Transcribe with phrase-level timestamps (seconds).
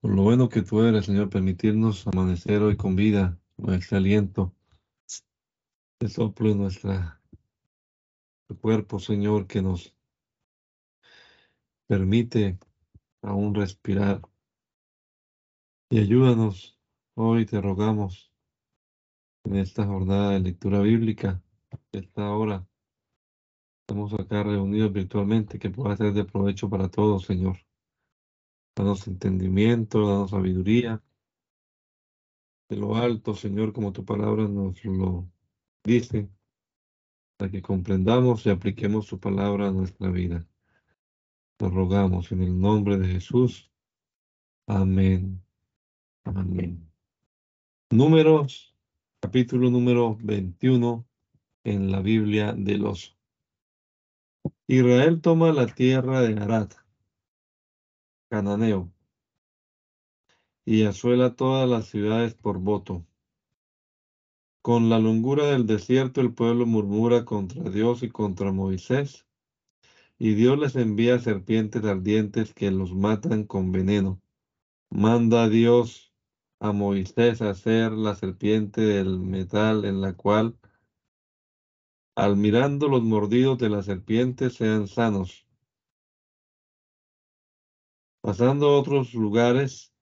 [0.00, 4.54] Por lo bueno que tú eres, Señor, permitirnos amanecer hoy con vida, con este aliento,
[6.00, 7.20] de soplo en nuestra
[8.54, 9.94] cuerpo, Señor, que nos
[11.86, 12.58] permite
[13.22, 14.22] aún respirar.
[15.90, 16.78] Y ayúdanos,
[17.14, 18.32] hoy te rogamos,
[19.44, 21.42] en esta jornada de lectura bíblica,
[21.92, 22.66] esta hora,
[23.82, 27.58] estamos acá reunidos virtualmente, que pueda ser de provecho para todos, Señor.
[28.80, 31.02] Danos entendimiento, danos sabiduría.
[32.70, 35.30] De lo alto, Señor, como tu palabra nos lo
[35.84, 36.30] dice,
[37.36, 40.48] para que comprendamos y apliquemos su palabra a nuestra vida.
[41.58, 43.70] Nos rogamos en el nombre de Jesús.
[44.66, 45.44] Amén.
[46.24, 46.90] Amén.
[47.90, 48.74] Números,
[49.20, 51.06] capítulo número 21
[51.64, 53.12] en la Biblia del oso.
[54.66, 56.70] Israel toma la tierra de Arad
[58.30, 58.92] cananeo,
[60.64, 63.04] y asuela todas las ciudades por voto.
[64.62, 69.26] Con la longura del desierto el pueblo murmura contra Dios y contra Moisés,
[70.16, 74.22] y Dios les envía serpientes ardientes que los matan con veneno.
[74.90, 76.12] Manda a Dios
[76.60, 80.56] a Moisés hacer la serpiente del metal en la cual,
[82.14, 85.49] al mirando los mordidos de la serpiente, sean sanos.
[88.22, 89.94] Pasando a otros lugares,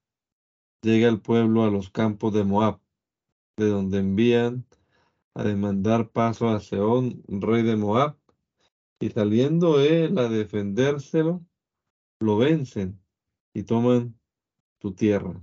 [0.83, 2.81] llega el pueblo a los campos de Moab,
[3.57, 4.67] de donde envían
[5.35, 8.19] a demandar paso a Seón, rey de Moab,
[8.99, 11.47] y saliendo él a defendérselo,
[12.19, 13.01] lo vencen
[13.55, 14.19] y toman
[14.83, 15.41] su tierra.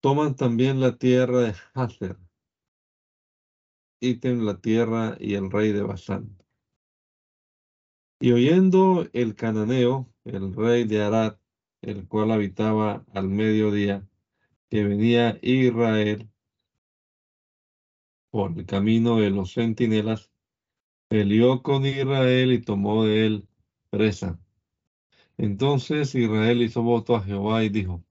[0.00, 2.16] Toman también la tierra de Hazer,
[4.00, 6.45] ítem la tierra y el rey de Basán.
[8.18, 11.36] Y oyendo el cananeo, el rey de Arad,
[11.82, 14.08] el cual habitaba al mediodía,
[14.70, 16.28] que venía Israel
[18.30, 20.30] por el camino de los centinelas,
[21.08, 23.48] peleó con Israel y tomó de él
[23.90, 24.40] presa.
[25.36, 28.02] Entonces Israel hizo voto a Jehová y dijo,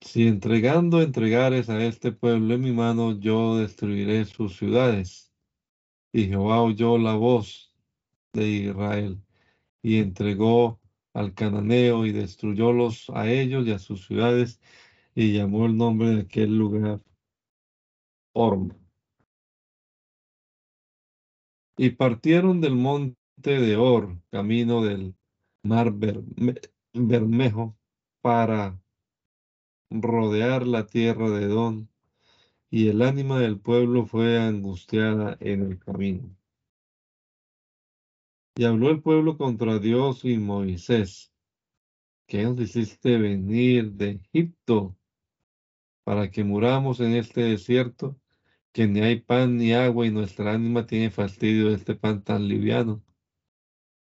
[0.00, 5.32] si entregando entregares a este pueblo en mi mano, yo destruiré sus ciudades.
[6.12, 7.73] Y Jehová oyó la voz
[8.34, 9.22] de Israel,
[9.82, 10.80] y entregó
[11.14, 14.60] al cananeo y destruyólos a ellos y a sus ciudades,
[15.14, 17.00] y llamó el nombre de aquel lugar
[18.34, 18.70] Orm.
[21.76, 23.16] Y partieron del monte
[23.60, 25.14] de Or, camino del
[25.62, 25.92] mar
[26.92, 27.76] Bermejo,
[28.20, 28.80] para
[29.90, 31.88] rodear la tierra de Don,
[32.70, 36.36] y el ánima del pueblo fue angustiada en el camino.
[38.56, 41.32] Y habló el pueblo contra Dios y Moisés.
[42.28, 44.96] ¿Qué nos hiciste venir de Egipto
[46.04, 48.16] para que muramos en este desierto?
[48.72, 52.46] Que ni hay pan ni agua y nuestra ánima tiene fastidio de este pan tan
[52.46, 53.02] liviano.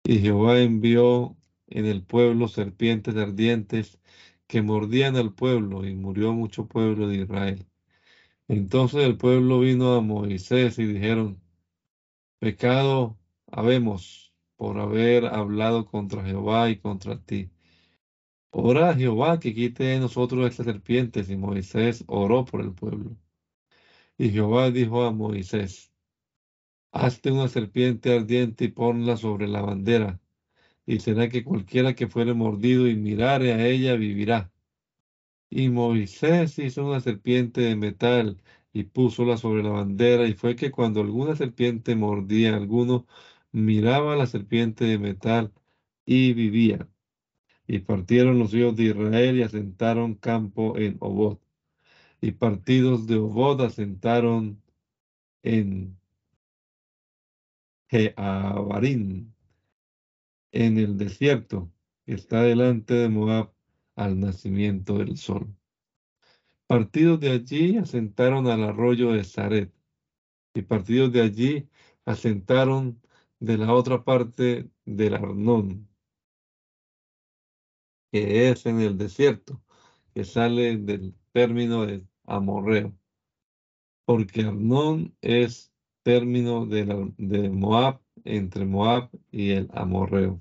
[0.04, 1.36] Y Jehová envió
[1.66, 3.98] en el pueblo serpientes ardientes
[4.46, 7.66] que mordían al pueblo y murió mucho pueblo de Israel.
[8.48, 11.40] Entonces el pueblo vino a Moisés y dijeron,
[12.38, 14.25] pecado habemos
[14.56, 17.50] por haber hablado contra Jehová y contra ti.
[18.50, 21.28] Ora a Jehová que quite de nosotros estas serpientes.
[21.30, 23.16] Y Moisés oró por el pueblo.
[24.18, 25.92] Y Jehová dijo a Moisés,
[26.92, 30.20] hazte una serpiente ardiente y ponla sobre la bandera.
[30.86, 34.52] Y será que cualquiera que fuere mordido y mirare a ella vivirá.
[35.50, 38.42] Y Moisés hizo una serpiente de metal
[38.72, 40.26] y púsola sobre la bandera.
[40.28, 43.06] Y fue que cuando alguna serpiente mordía a alguno,
[43.56, 45.50] miraba la serpiente de metal
[46.04, 46.88] y vivía.
[47.66, 51.40] Y partieron los hijos de Israel y asentaron campo en Obot.
[52.20, 54.62] Y partidos de Obot asentaron
[55.42, 55.98] en
[57.88, 59.34] Jeabarín,
[60.52, 61.72] en el desierto,
[62.04, 63.52] que está delante de Moab
[63.94, 65.56] al nacimiento del sol.
[66.66, 69.72] Partidos de allí asentaron al arroyo de Zaret,
[70.52, 71.68] y partidos de allí
[72.04, 73.00] asentaron
[73.40, 75.88] de la otra parte del Arnón,
[78.12, 79.62] que es en el desierto,
[80.14, 82.96] que sale del término de Amorreo,
[84.04, 85.72] porque Arnón es
[86.02, 90.40] término de, de Moab, entre Moab y el Amorreo.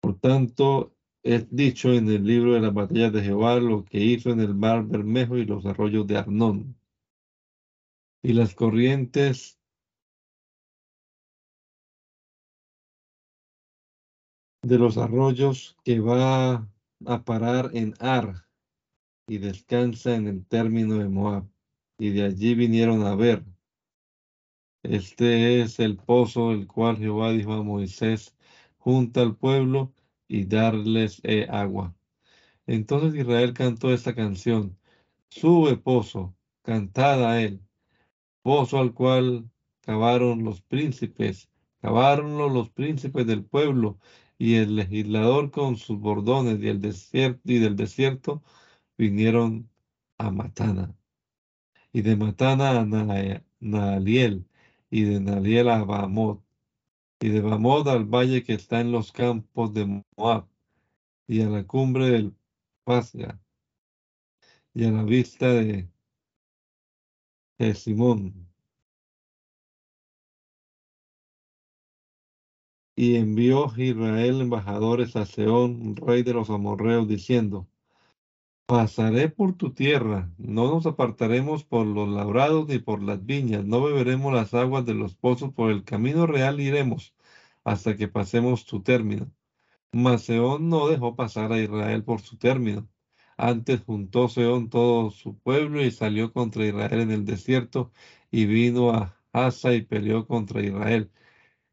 [0.00, 4.30] Por tanto, es dicho en el libro de las batallas de Jehová lo que hizo
[4.30, 6.76] en el mar Bermejo y los arroyos de Arnón.
[8.22, 9.59] Y las corrientes
[14.62, 16.68] de los arroyos que va
[17.06, 18.46] a parar en Ar
[19.26, 21.48] y descansa en el término de Moab.
[21.98, 23.44] Y de allí vinieron a ver.
[24.82, 28.34] Este es el pozo el cual Jehová dijo a Moisés,
[28.78, 29.92] junta al pueblo
[30.28, 31.94] y darles eh, agua.
[32.66, 34.78] Entonces Israel cantó esta canción,
[35.28, 37.60] sube pozo, cantad a él,
[38.42, 41.50] pozo al cual cavaron los príncipes,
[41.82, 43.98] cavaronlo los príncipes del pueblo
[44.40, 48.42] y el legislador con sus bordones y, el desierto, y del desierto
[48.98, 49.70] vinieron
[50.18, 50.96] a Matana.
[51.92, 52.84] Y de Matana a
[53.60, 54.46] Naaliel,
[54.90, 56.42] y de Naaliel a Bamot,
[57.20, 60.48] y de Bamot al valle que está en los campos de Moab,
[61.28, 62.34] y a la cumbre del
[62.84, 63.38] Pasga,
[64.74, 65.90] y a la vista de
[67.74, 68.49] Simón.
[73.00, 77.66] Y envió Israel embajadores a Seón, rey de los amorreos, diciendo,
[78.66, 83.82] Pasaré por tu tierra, no nos apartaremos por los labrados ni por las viñas, no
[83.82, 87.14] beberemos las aguas de los pozos, por el camino real iremos,
[87.64, 89.32] hasta que pasemos tu término.
[89.92, 92.86] Mas Seón no dejó pasar a Israel por su término.
[93.38, 97.92] Antes juntó Seón todo su pueblo y salió contra Israel en el desierto,
[98.30, 101.10] y vino a Asa y peleó contra Israel.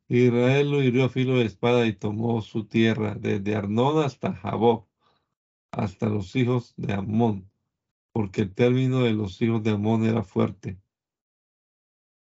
[0.10, 4.88] Israel lo hirió a filo de espada y tomó su tierra, desde Arnón hasta Jaboc,
[5.72, 7.52] hasta los hijos de Amón,
[8.14, 10.80] porque el término de los hijos de Amón era fuerte.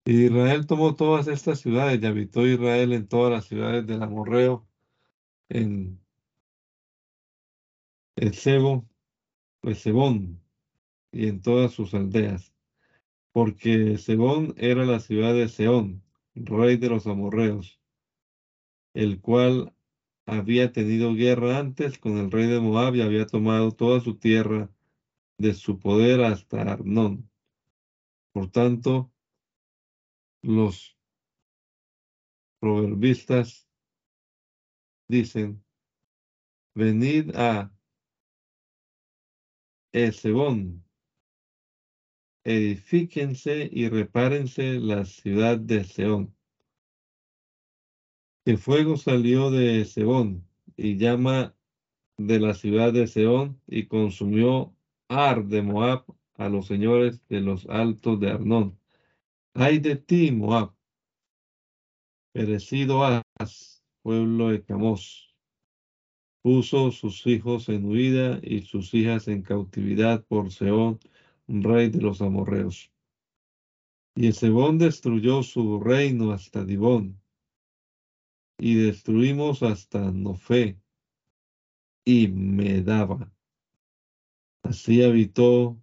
[0.04, 4.66] Israel tomó todas estas ciudades y habitó Israel en todas las ciudades del Amorreo,
[5.48, 6.00] en
[8.16, 8.88] el Sebón,
[11.12, 12.54] y en todas sus aldeas,
[13.32, 16.02] porque Sebón era la ciudad de Seón,
[16.44, 17.80] rey de los amorreos,
[18.94, 19.74] el cual
[20.26, 24.70] había tenido guerra antes con el rey de Moab y había tomado toda su tierra
[25.38, 27.30] de su poder hasta Arnón.
[28.32, 29.10] Por tanto,
[30.42, 30.96] los
[32.60, 33.68] proverbistas
[35.08, 35.64] dicen,
[36.74, 37.72] venid a
[39.92, 40.84] Esebón,
[42.48, 46.34] edifíquense y repárense la ciudad de Seón.
[48.46, 51.54] El fuego salió de Seón y llama
[52.16, 54.74] de la ciudad de Seón y consumió
[55.08, 56.06] Ar de Moab
[56.36, 58.78] a los señores de los altos de Arnón.
[59.52, 60.72] Ay de ti, Moab,
[62.32, 65.34] perecido has, pueblo de Camos.
[66.40, 70.98] Puso sus hijos en huida y sus hijas en cautividad por Seón,
[71.48, 72.92] rey de los amorreos.
[74.14, 77.20] Y Sebón destruyó su reino hasta Dibón,
[78.58, 80.80] y destruimos hasta Nofé
[82.04, 83.32] y Medaba.
[84.62, 85.80] Así habitó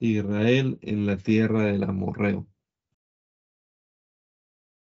[0.00, 2.48] Israel en la tierra del amorreo.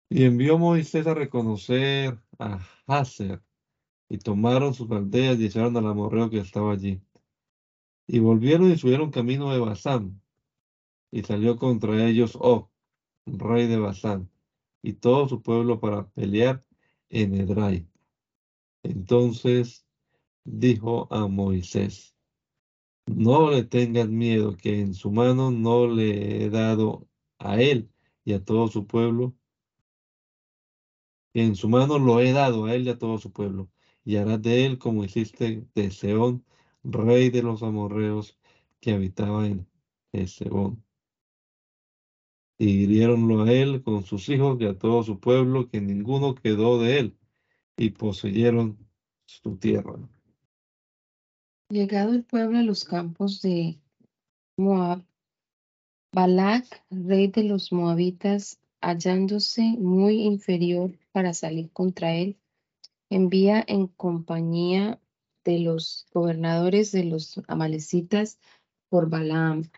[0.09, 3.41] Y envió Moisés a reconocer a Hazer,
[4.09, 7.01] y tomaron sus aldeas y echaron al amorreo que estaba allí.
[8.13, 10.21] Y volvieron y subieron camino de Basán.
[11.11, 12.69] Y salió contra ellos Oh,
[13.25, 14.29] rey de Basán,
[14.81, 16.61] y todo su pueblo para pelear
[17.07, 17.87] en Edrai.
[18.83, 19.87] Entonces
[20.43, 22.13] dijo a Moisés,
[23.05, 27.07] no le tengas miedo, que en su mano no le he dado
[27.39, 27.93] a él
[28.25, 29.37] y a todo su pueblo,
[31.33, 33.69] en su mano lo he dado a él y a todo su pueblo,
[34.03, 36.43] y harás de él como hiciste de Seón,
[36.83, 38.37] rey de los amorreos
[38.79, 39.67] que habitaba en
[40.11, 40.83] Esebón.
[42.57, 46.79] Y hirieronlo a él con sus hijos y a todo su pueblo, que ninguno quedó
[46.79, 47.17] de él,
[47.77, 48.77] y poseyeron
[49.25, 49.97] su tierra.
[51.69, 53.79] Llegado el pueblo a los campos de
[54.57, 55.03] Moab,
[56.13, 62.37] Balak, rey de los moabitas, hallándose muy inferior para salir contra él,
[63.09, 65.00] envía en compañía
[65.43, 68.39] de los gobernadores de los amalecitas
[68.89, 69.69] por Balaam,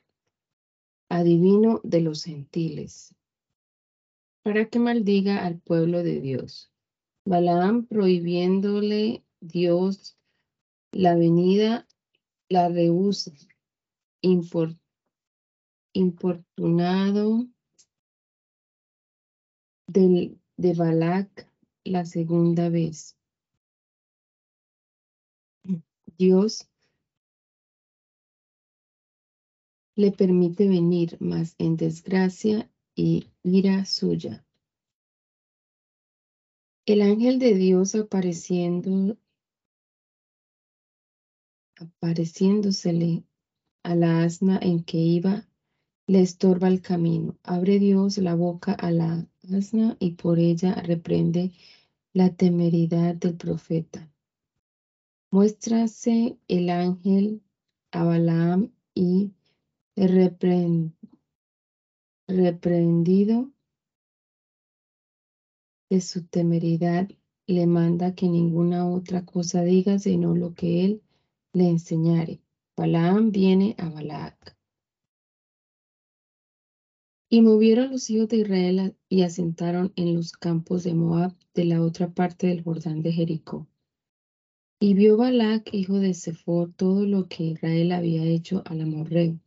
[1.10, 3.15] adivino de los gentiles,
[4.43, 6.72] para que maldiga al pueblo de Dios.
[7.25, 10.17] Balaam prohibiéndole Dios
[10.91, 11.88] la venida,
[12.50, 13.32] la rehúsa,
[15.93, 17.48] importunado
[19.88, 21.50] del, de Balac
[21.84, 23.17] la segunda vez.
[26.17, 26.70] Dios
[29.96, 34.46] le permite venir, más en desgracia y ira suya.
[36.86, 39.17] El ángel de Dios apareciendo,
[41.77, 43.24] apareciéndosele
[43.84, 45.48] a la asna en que iba,
[46.08, 47.38] le estorba el camino.
[47.43, 51.51] Abre Dios la boca a la asna y por ella reprende
[52.13, 54.12] la temeridad del profeta.
[55.33, 57.41] Muéstrase el ángel
[57.91, 59.33] a Balaam y
[59.97, 60.93] reprendido
[65.89, 67.09] de su temeridad,
[67.47, 71.01] le manda que ninguna otra cosa diga sino lo que él
[71.51, 72.43] le enseñare.
[72.77, 74.55] Balaam viene a Balac.
[77.27, 81.81] Y movieron los hijos de Israel y asentaron en los campos de Moab de la
[81.81, 83.67] otra parte del Jordán de Jericó.
[84.85, 89.39] Y vio Balac, hijo de Sefor, todo lo que Israel había hecho al amorreo.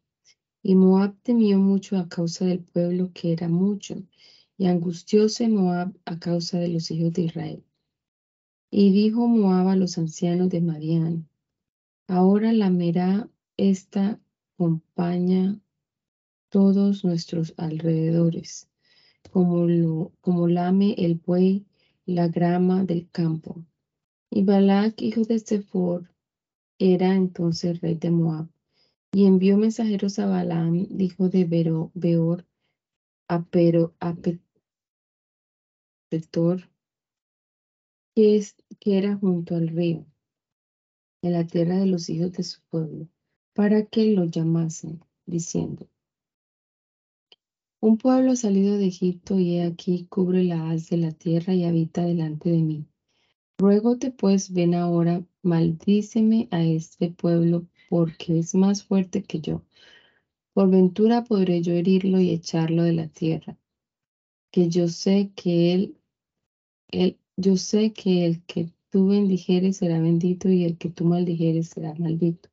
[0.62, 4.02] Y Moab temió mucho a causa del pueblo que era mucho,
[4.56, 7.62] y angustióse Moab a causa de los hijos de Israel.
[8.70, 11.28] Y dijo Moab a los ancianos de Madián,
[12.08, 13.28] ahora lamerá
[13.58, 14.18] esta
[14.56, 15.60] compañía
[16.48, 18.70] todos nuestros alrededores,
[19.30, 21.66] como, lo, como lame el buey
[22.06, 23.66] la grama del campo.
[24.30, 26.10] Y Balac, hijo de Sefor,
[26.78, 28.48] era entonces rey de Moab,
[29.12, 32.44] y envió mensajeros a Balaam, hijo de Beor,
[33.28, 34.14] a, Pero, a
[36.10, 36.68] Petor,
[38.14, 38.44] que,
[38.80, 40.04] que era junto al río,
[41.22, 43.08] en la tierra de los hijos de su pueblo,
[43.54, 45.88] para que lo llamasen, diciendo,
[47.80, 51.54] un pueblo ha salido de Egipto y he aquí cubre la haz de la tierra
[51.54, 52.86] y habita delante de mí.
[53.58, 59.62] Ruégote pues, ven ahora, maldíceme a este pueblo, porque es más fuerte que yo.
[60.52, 63.56] Por ventura podré yo herirlo y echarlo de la tierra.
[64.50, 65.96] Que yo sé que él,
[66.88, 71.68] él yo sé que el que tú bendijeres será bendito y el que tú maldijeres
[71.68, 72.50] será maldito.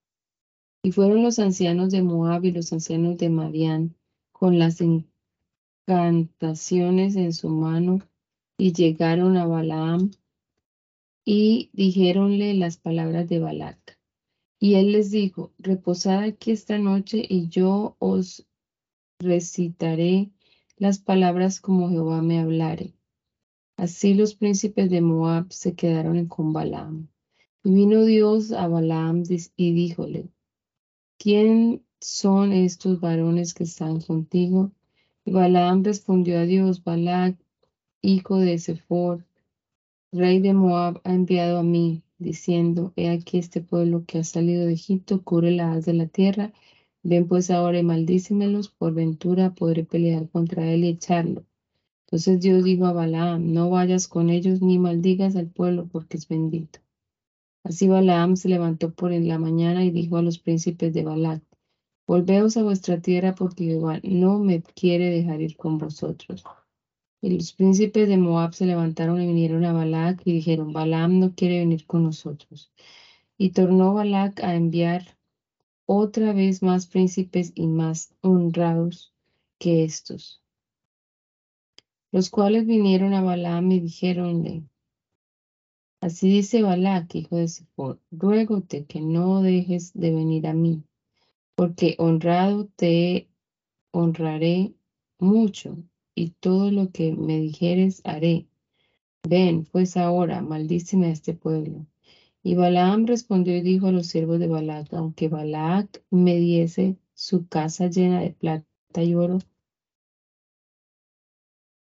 [0.83, 3.95] Y fueron los ancianos de Moab y los ancianos de Madián
[4.31, 4.81] con las
[5.87, 7.99] encantaciones en su mano
[8.57, 10.11] y llegaron a Balaam
[11.25, 13.99] y dijéronle las palabras de Balac.
[14.59, 18.47] Y él les dijo, reposad aquí esta noche y yo os
[19.19, 20.31] recitaré
[20.77, 22.93] las palabras como Jehová me hablare.
[23.77, 27.09] Así los príncipes de Moab se quedaron con Balaam.
[27.63, 29.23] Y vino Dios a Balaam
[29.55, 30.29] y díjole,
[31.17, 34.71] ¿quién son estos varones que están contigo?
[35.25, 37.37] Y Balaam respondió a Dios, Balac,
[38.01, 39.25] hijo de Sefor,
[40.13, 44.65] rey de Moab, ha enviado a mí, diciendo, he aquí este pueblo que ha salido
[44.65, 46.53] de Egipto, cubre la haz de la tierra,
[47.01, 51.45] ven pues ahora y maldícemelos, por ventura podré pelear contra él y echarlo.
[52.05, 56.27] Entonces Dios dijo a Balaam, no vayas con ellos ni maldigas al pueblo, porque es
[56.27, 56.79] bendito.
[57.63, 61.41] Así Balaam se levantó por en la mañana y dijo a los príncipes de Balac,
[62.05, 66.43] volveos a vuestra tierra, porque Jehová no me quiere dejar ir con vosotros.
[67.23, 71.33] Y los príncipes de Moab se levantaron y vinieron a Balac y dijeron, Balaam no
[71.33, 72.69] quiere venir con nosotros.
[73.37, 75.17] Y tornó Balac a enviar
[75.85, 79.13] otra vez más príncipes y más honrados
[79.57, 80.43] que estos,
[82.11, 84.63] los cuales vinieron a Balaam y dijeronle,
[86.01, 90.83] así dice Balac, hijo de Zippor, ruégote que no dejes de venir a mí,
[91.55, 93.29] porque honrado te
[93.91, 94.73] honraré
[95.19, 95.77] mucho
[96.15, 98.47] y todo lo que me dijeres haré.
[99.27, 101.85] Ven, pues ahora, maldíceme a este pueblo.
[102.43, 107.47] Y Balaam respondió y dijo a los siervos de Balac, aunque Balac me diese su
[107.47, 109.39] casa llena de plata y oro,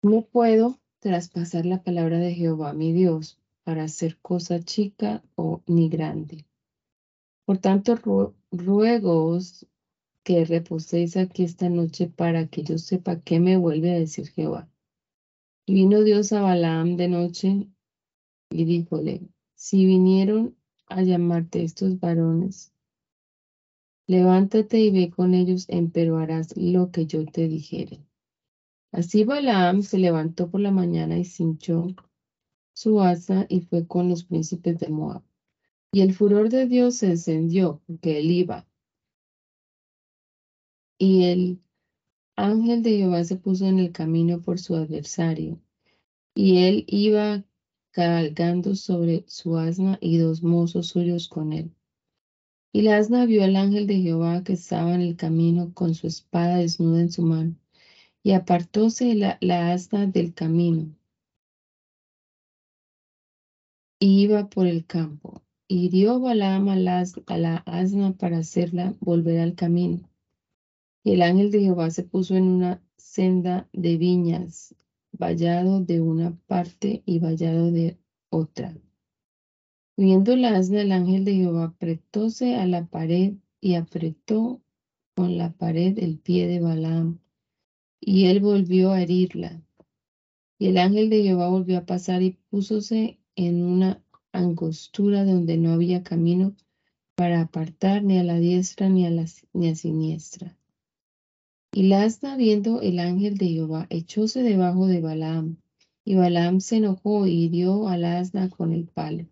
[0.02, 5.88] no puedo traspasar la palabra de Jehová mi Dios para hacer cosa chica o ni
[5.88, 6.46] grande.
[7.44, 9.66] Por tanto, ruegoos
[10.24, 14.70] que reposéis aquí esta noche para que yo sepa qué me vuelve a decir Jehová.
[15.66, 17.68] Y vino Dios a Balaam de noche
[18.50, 22.72] y díjole, si vinieron a llamarte estos varones,
[24.06, 28.00] levántate y ve con ellos, pero harás lo que yo te dijere.
[28.92, 31.94] Así Balaam se levantó por la mañana y cinchó
[32.72, 35.22] su asa y fue con los príncipes de Moab.
[35.92, 38.66] Y el furor de Dios se encendió porque él iba
[40.98, 41.60] y el
[42.36, 45.60] ángel de Jehová se puso en el camino por su adversario,
[46.34, 47.44] y él iba
[47.92, 51.72] cabalgando sobre su asna y dos mozos suyos con él.
[52.72, 56.08] Y la asna vio al ángel de Jehová que estaba en el camino con su
[56.08, 57.54] espada desnuda en su mano,
[58.22, 59.38] y apartóse la,
[59.72, 60.94] asna del camino.
[64.00, 65.42] iba por el campo.
[65.68, 70.10] Hirió Balaam a la, a la asna para hacerla volver al camino.
[71.04, 74.74] Y el ángel de Jehová se puso en una senda de viñas,
[75.12, 77.98] vallado de una parte y vallado de
[78.30, 78.74] otra.
[79.98, 84.62] Viendo la asna, el ángel de Jehová apretóse a la pared y apretó
[85.14, 87.20] con la pared el pie de Balaam,
[88.00, 89.62] y él volvió a herirla.
[90.58, 95.72] Y el ángel de Jehová volvió a pasar y púsose en una angostura donde no
[95.72, 96.56] había camino
[97.14, 100.58] para apartar ni a la diestra ni a la ni a siniestra.
[101.76, 105.56] Y la viendo el ángel de Jehová, echóse debajo de Balaam,
[106.04, 109.26] y Balaam se enojó y hirió al asna con el palo.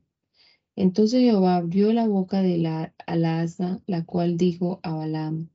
[0.74, 5.50] Entonces Jehová abrió la boca de la, asna, la cual dijo a Balaam,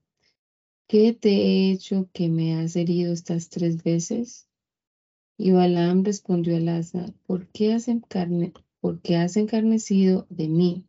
[0.88, 4.48] ¿qué te he hecho que me has herido estas tres veces?
[5.38, 8.54] Y Balaam respondió al asna, ¿por qué encarne,
[9.18, 10.86] has encarnecido de mí?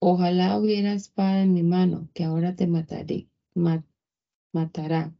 [0.00, 5.14] Ojalá hubiera espada en mi mano, que ahora te mataré, matará.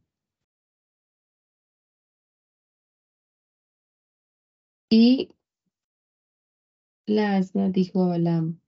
[4.91, 5.29] Y
[7.07, 8.61] la asna dijo a Balaam,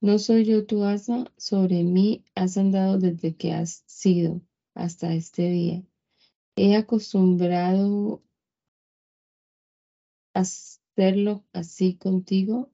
[0.00, 1.32] ¿no soy yo tu asna?
[1.36, 4.42] Sobre mí has andado desde que has sido
[4.74, 5.82] hasta este día.
[6.56, 8.22] He acostumbrado
[10.34, 12.70] a hacerlo así contigo.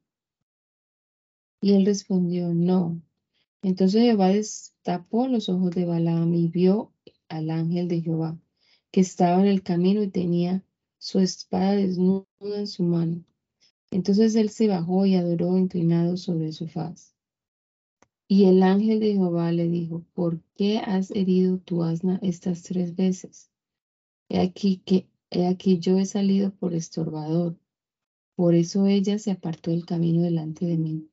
[1.61, 3.06] Y él respondió, no.
[3.67, 6.93] Entonces Jehová destapó los ojos de Balaam y vio
[7.29, 8.39] al ángel de Jehová,
[8.93, 10.65] que estaba en el camino y tenía
[10.99, 13.25] su espada desnuda en su mano.
[13.91, 17.17] Entonces él se bajó y adoró inclinado sobre su faz.
[18.29, 22.95] Y el ángel de Jehová le dijo, ¿por qué has herido tu asna estas tres
[22.95, 23.51] veces?
[24.29, 27.59] He aquí que he aquí yo he salido por estorbador.
[28.37, 31.11] Por eso ella se apartó del camino delante de mí.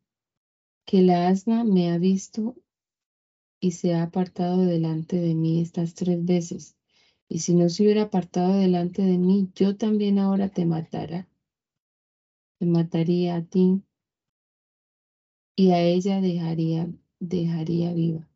[0.86, 2.56] Que la asna me ha visto
[3.60, 6.76] y se ha apartado delante de mí estas tres veces.
[7.30, 11.28] Y si no se hubiera apartado delante de mí, yo también ahora te matará
[12.66, 13.84] mataría a ti
[15.56, 18.28] y a ella dejaría, dejaría viva.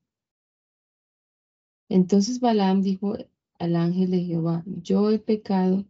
[1.89, 3.15] Entonces Balaam dijo
[3.59, 5.85] al ángel de Jehová, yo he pecado,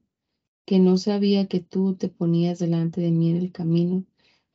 [0.66, 4.06] que no sabía que tú te ponías delante de mí en el camino,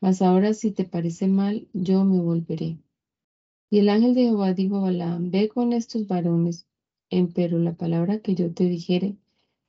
[0.03, 2.77] mas ahora si te parece mal, yo me volveré.
[3.71, 6.67] Y el ángel de Jehová dijo a Balaam, ve con estos varones,
[7.35, 9.17] pero la palabra que yo te dijere,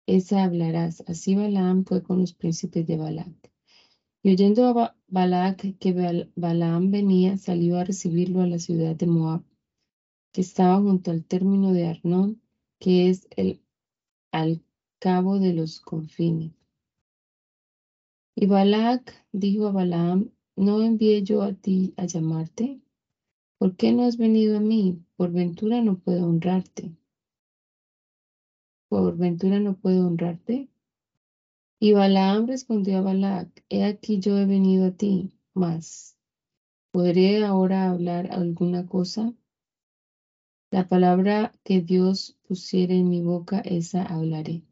[0.07, 1.03] esa hablarás.
[1.05, 3.35] Así Balaam fue con los príncipes de Balaam.
[4.23, 9.43] Y oyendo a Balac que Balaam venía, salió a recibirlo a la ciudad de Moab,
[10.31, 12.41] que estaba junto al término de Arnón,
[12.79, 13.61] que es el
[14.31, 14.63] al
[14.97, 16.62] cabo de los confines.
[18.35, 22.81] Y Balac dijo a Balaam, ¿no envié yo a ti a llamarte?
[23.59, 25.03] ¿Por qué no has venido a mí?
[25.17, 26.97] Por ventura no puedo honrarte.
[28.89, 30.67] ¿Por ventura no puedo honrarte?
[31.79, 36.17] Y Balaam respondió a Balac, he aquí yo he venido a ti, mas
[36.91, 39.33] ¿podré ahora hablar alguna cosa?
[40.71, 44.63] La palabra que Dios pusiera en mi boca, esa hablaré.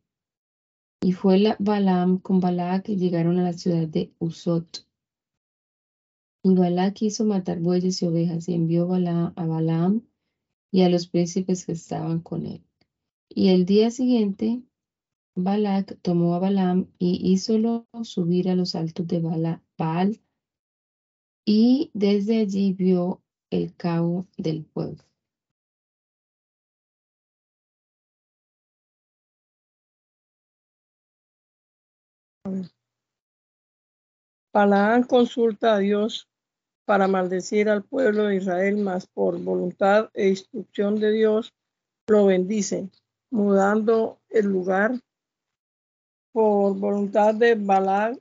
[1.03, 4.85] Y fue la Balaam con Balac y llegaron a la ciudad de Usot.
[6.43, 10.03] Y Balac quiso matar bueyes y ovejas y envió a Balaam
[10.71, 12.63] y a los príncipes que estaban con él.
[13.29, 14.61] Y el día siguiente
[15.35, 19.19] Balac tomó a Balaam y hízolo subir a los altos de
[19.77, 20.21] Baal
[21.45, 25.03] y desde allí vio el cabo del pueblo.
[34.53, 36.27] Balaam consulta a Dios
[36.85, 41.53] para maldecir al pueblo de Israel, mas por voluntad e instrucción de Dios
[42.07, 42.89] lo bendice,
[43.29, 44.99] mudando el lugar
[46.33, 48.19] por voluntad de Balak,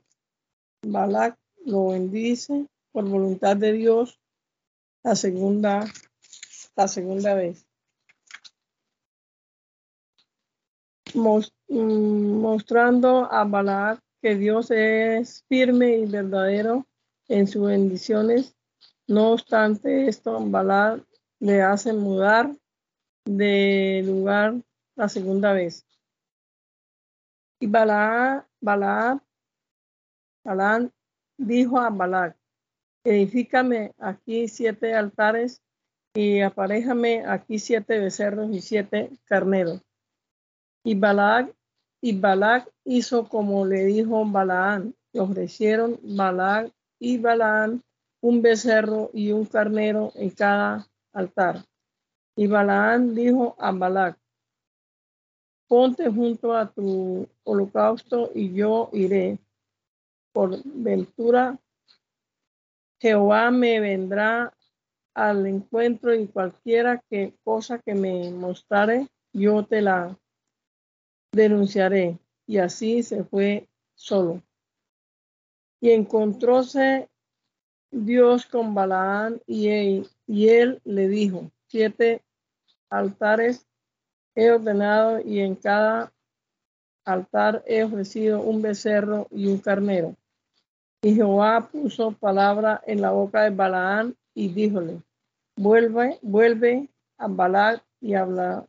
[0.85, 4.19] Balak lo bendice por voluntad de Dios
[5.03, 5.85] la segunda,
[6.75, 7.65] la segunda vez.
[11.13, 16.85] Mm, mostrando a Balak que Dios es firme y verdadero
[17.27, 18.55] en sus bendiciones.
[19.07, 21.03] No obstante esto, Balak
[21.39, 22.55] le hace mudar
[23.25, 24.61] de lugar
[24.95, 25.85] la segunda vez.
[27.59, 28.43] Y Balaam,
[30.43, 30.91] Balaam,
[31.37, 32.37] dijo a Balac,
[33.03, 35.61] edifícame aquí siete altares
[36.13, 39.81] y aparéjame aquí siete becerros y siete carneros.
[40.83, 41.55] Y Balac,
[42.01, 47.83] y Balac hizo como le dijo Balaam, y ofrecieron Balac y Balaán
[48.21, 51.63] un becerro y un carnero en cada altar.
[52.35, 54.17] Y Balaán dijo a Balac,
[55.67, 59.39] ponte junto a tu holocausto y yo iré.
[60.33, 61.59] Por ventura,
[62.99, 64.53] Jehová me vendrá
[65.13, 70.17] al encuentro y cualquiera que cosa que me mostrare, yo te la
[71.31, 72.17] denunciaré.
[72.47, 74.41] Y así se fue solo.
[75.79, 77.09] Y encontróse
[77.91, 82.21] Dios con Balaán y él, y él le dijo, siete
[82.89, 83.65] altares
[84.35, 86.13] he ordenado y en cada
[87.05, 90.15] altar he ofrecido un becerro y un carnero.
[91.01, 95.01] Y Jehová puso palabra en la boca de Balaán y díjole,
[95.57, 98.67] vuelve, vuelve a Balac y habla,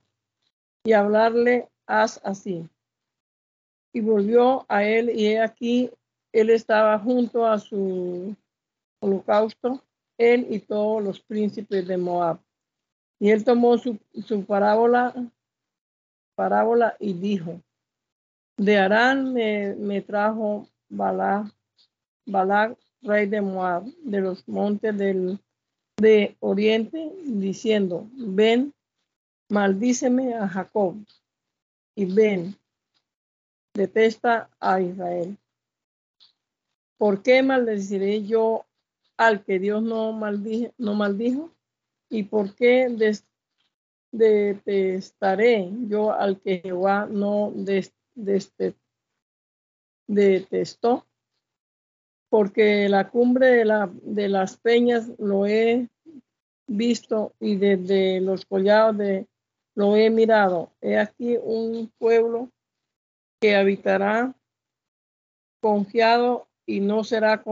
[0.84, 2.68] y hablarle, haz así.
[3.92, 5.90] Y volvió a él y he aquí
[6.32, 8.34] él estaba junto a su
[9.00, 9.82] holocausto,
[10.16, 12.40] él y todos los príncipes de Moab.
[13.18, 13.98] Y él tomó su,
[14.46, 15.14] parábola,
[16.34, 17.60] parábola y dijo,
[18.56, 21.52] de Arán me, trajo Balá,
[22.26, 25.38] Balá, rey de Moab, de los montes del,
[25.96, 28.72] de Oriente, diciendo, ven,
[29.48, 30.96] maldíceme a Jacob,
[31.94, 32.56] y ven,
[33.74, 35.36] detesta a Israel.
[36.96, 38.64] ¿Por qué maldeciré yo
[39.16, 41.50] al que Dios no, no maldijo?
[42.08, 43.18] ¿Y por qué
[44.12, 47.52] detestaré yo al que Jehová no
[50.06, 51.06] detestó?
[52.28, 55.88] Porque la cumbre de, la, de las peñas lo he
[56.66, 59.26] visto y desde los collados de,
[59.74, 60.72] lo he mirado.
[60.80, 62.50] He aquí un pueblo
[63.40, 64.34] que habitará
[65.60, 67.42] confiado y no será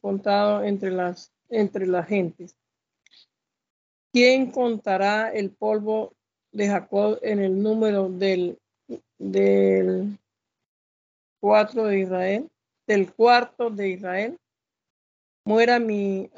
[0.00, 2.56] contado entre las, entre las gentes.
[4.12, 6.14] ¿Quién contará el polvo
[6.52, 8.58] de Jacob en el número del,
[9.18, 10.18] del
[11.40, 12.50] cuatro de Israel?
[12.86, 14.38] Del cuarto de Israel.
[15.44, 16.30] Muera mi,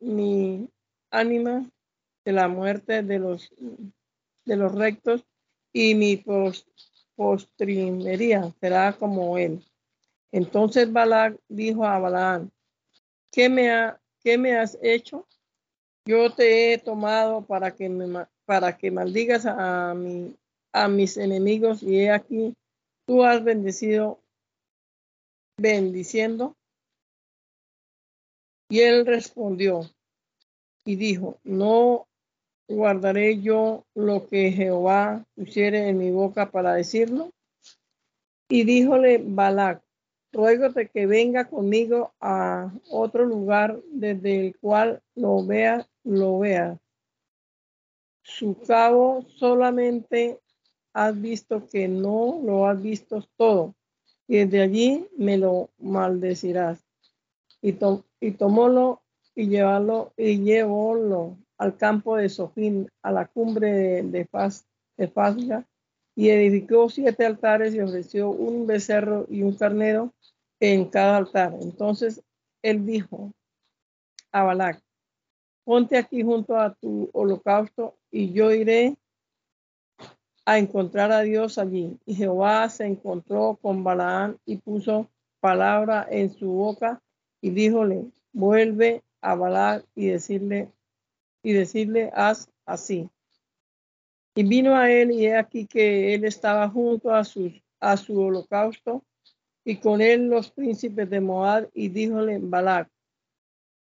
[0.00, 0.68] mi
[1.10, 1.68] ánima
[2.24, 3.52] de la muerte de los,
[4.44, 5.24] de los rectos
[5.72, 6.22] y mi
[7.16, 9.64] postrimería será como él.
[10.32, 12.50] Entonces Balac dijo a Balaam,
[13.30, 15.26] ¿qué me, ha, ¿qué me has hecho?
[16.06, 20.36] Yo te he tomado para que, me, para que maldigas a, mi,
[20.72, 22.54] a mis enemigos y he aquí,
[23.06, 24.20] tú has bendecido,
[25.56, 26.56] bendiciendo.
[28.68, 29.88] Y él respondió
[30.84, 32.06] y dijo, no
[32.68, 37.30] guardaré yo lo que Jehová pusiere en mi boca para decirlo.
[38.48, 39.82] Y díjole Balac,
[40.32, 46.78] ruégote que venga conmigo a otro lugar desde el cual lo vea, lo vea.
[48.22, 50.40] Su cabo solamente
[50.92, 53.74] has visto que no lo has visto todo,
[54.26, 56.84] y desde allí me lo maldecirás.
[57.60, 57.76] Y,
[58.20, 59.02] y tomólo
[59.34, 64.28] y llevarlo y llevólo al campo de Sofín, a la cumbre de, de,
[64.98, 65.64] de
[66.16, 70.12] y edificó siete altares y ofreció un becerro y un carnero
[70.60, 71.56] en cada altar.
[71.60, 72.22] Entonces
[72.62, 73.32] él dijo
[74.30, 74.82] a Balac,
[75.64, 78.96] ponte aquí junto a tu holocausto y yo iré
[80.44, 81.98] a encontrar a Dios allí.
[82.04, 85.08] Y Jehová se encontró con Balaán y puso
[85.40, 87.00] palabra en su boca
[87.40, 90.68] y díjole, vuelve a Balac y decirle,
[91.44, 93.08] y decirle, haz así.
[94.34, 98.20] Y vino a él y he aquí que él estaba junto a su, a su
[98.20, 99.04] holocausto
[99.64, 102.90] y con él los príncipes de Moab y díjole Balac,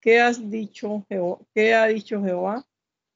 [0.01, 1.07] ¿qué has dicho?
[1.55, 2.67] ¿Qué ha dicho Jehová?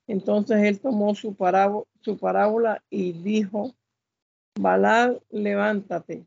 [0.06, 3.74] Entonces él tomó su parábola, su parábola y dijo,
[4.60, 6.24] Balac, levántate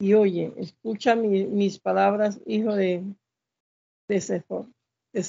[0.00, 3.04] y oye, escucha mis palabras, hijo de,
[4.08, 4.42] de
[5.12, 5.22] De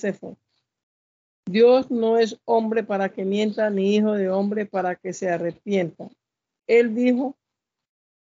[1.45, 6.09] Dios no es hombre para que mienta, ni hijo de hombre para que se arrepienta.
[6.67, 7.35] Él dijo,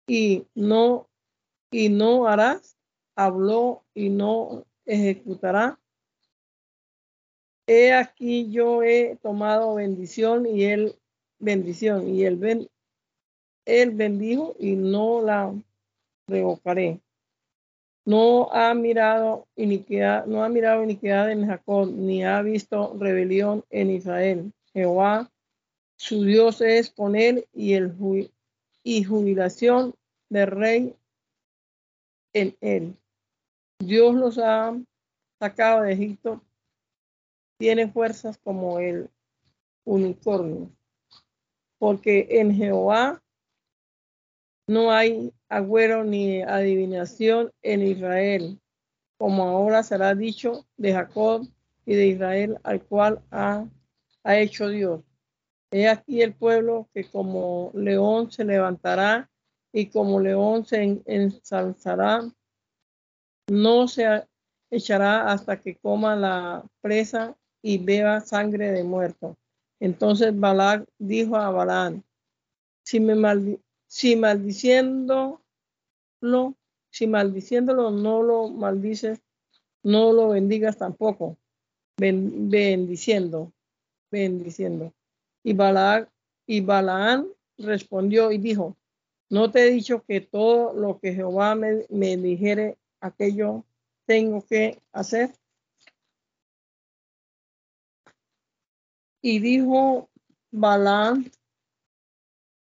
[0.06, 1.08] y no,
[1.70, 2.76] y no harás,
[3.16, 5.78] habló y no ejecutará.
[7.66, 10.94] He aquí yo he tomado bendición y él
[11.38, 12.68] bendición y él, ben,
[13.64, 15.54] él bendijo y no la
[16.26, 17.00] revocaré
[18.04, 23.90] no ha mirado iniquidad, no ha mirado iniquidad en Jacob, ni ha visto rebelión en
[23.90, 24.52] Israel.
[24.72, 25.30] Jehová,
[25.96, 27.94] su Dios es él y el
[28.82, 29.94] y jubilación
[30.28, 30.96] del rey
[32.34, 32.96] en él.
[33.78, 34.76] Dios los ha
[35.38, 36.42] sacado de Egipto,
[37.58, 39.08] tiene fuerzas como el
[39.84, 40.70] unicornio,
[41.78, 43.22] porque en Jehová
[44.66, 48.58] no hay agüero ni adivinación en Israel,
[49.16, 51.46] como ahora será dicho de Jacob
[51.86, 53.64] y de Israel, al cual ha,
[54.24, 55.02] ha hecho Dios.
[55.70, 59.30] He aquí el pueblo que como león se levantará
[59.72, 62.22] y como león se ensalzará,
[63.48, 64.24] no se
[64.70, 69.36] echará hasta que coma la presa y beba sangre de muerto.
[69.78, 72.02] Entonces Balac dijo a Balaam,
[72.82, 73.14] si me
[73.86, 74.16] si
[76.90, 79.20] si maldiciéndolo no lo maldices,
[79.82, 81.36] no lo bendigas tampoco,
[81.96, 83.52] bendiciendo,
[84.10, 84.92] bendiciendo.
[85.42, 86.06] Y Balaam,
[86.46, 88.76] y Balaam respondió y dijo,
[89.28, 93.64] no te he dicho que todo lo que Jehová me, me dijere, aquello
[94.06, 95.32] tengo que hacer.
[99.20, 100.08] Y dijo
[100.50, 101.30] Balaam,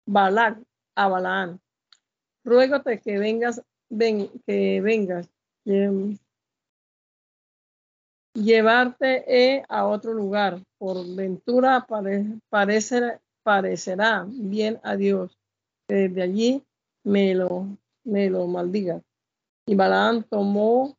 [0.08, 0.62] Balac
[0.96, 1.60] a Balaam,
[2.46, 5.30] ruégate que vengas, ven, que vengas,
[8.34, 10.62] llevarte a otro lugar.
[10.78, 11.86] Por ventura
[13.44, 15.38] parecerá bien a Dios,
[15.90, 16.64] desde allí
[17.04, 17.68] me lo,
[18.06, 19.02] me lo maldiga.
[19.68, 20.96] Y Balaam tomó,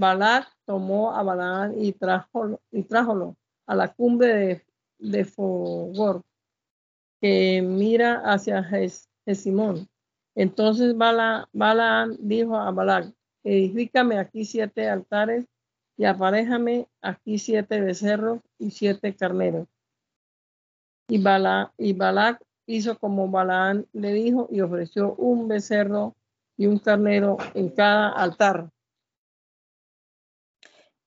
[0.00, 4.64] Balac tomó a Balaam y trájolo, y trájolo a la cumbre de
[4.98, 6.22] de Fogor,
[7.20, 8.68] que mira hacia.
[10.34, 15.46] Entonces Balaam dijo a Balac, edifícame aquí siete altares
[15.96, 19.68] y aparéjame aquí siete becerros y siete carneros.
[21.08, 26.16] Y, Bala, y Balac hizo como Balaam le dijo y ofreció un becerro
[26.56, 28.70] y un carnero en cada altar.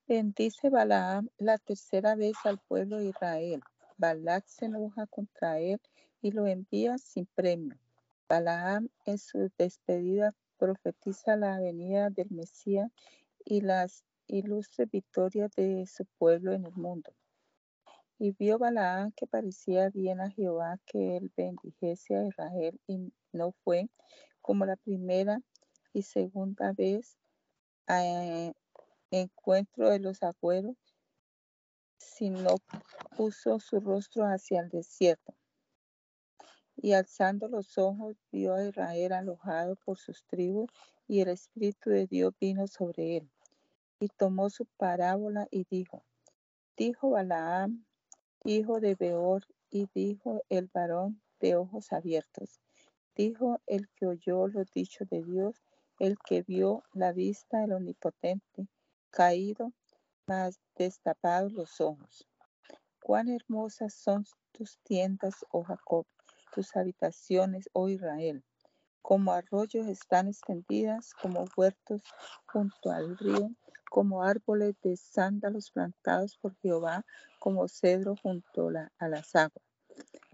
[0.08, 3.62] Bendice Balaam la tercera vez al pueblo de Israel
[3.98, 5.82] Balak se enoja contra él
[6.22, 7.76] y lo envía sin premio.
[8.30, 12.92] Balaam en su despedida profetiza la venida del Mesías
[13.46, 17.14] y las ilustres victorias de su pueblo en el mundo.
[18.20, 23.54] Y vio Balaam que parecía bien a Jehová que él bendijese a Israel y no
[23.64, 23.90] fue
[24.42, 25.40] como la primera
[25.94, 27.18] y segunda vez
[27.88, 28.54] a
[29.12, 30.76] encuentro de los agüeros
[31.98, 32.56] sino
[33.16, 35.37] puso su rostro hacia el desierto.
[36.78, 40.70] Y alzando los ojos vio a Israel alojado por sus tribus,
[41.08, 43.32] y el Espíritu de Dios vino sobre él.
[44.00, 46.04] Y tomó su parábola y dijo,
[46.76, 47.86] dijo Balaam,
[48.44, 52.62] hijo de Beor, y dijo el varón de ojos abiertos,
[53.16, 55.62] dijo el que oyó los dichos de Dios,
[56.00, 58.68] el que vio la vista del Omnipotente,
[59.10, 59.74] caído
[60.28, 62.28] mas destapados los ojos.
[63.02, 66.06] Cuán hermosas son tus tiendas, oh Jacob,
[66.52, 68.44] tus habitaciones, oh Israel.
[69.02, 72.02] Como arroyos están extendidas, como huertos
[72.46, 73.52] junto al río,
[73.90, 77.06] como árboles de sándalos plantados por Jehová,
[77.40, 79.64] como cedro junto a las aguas.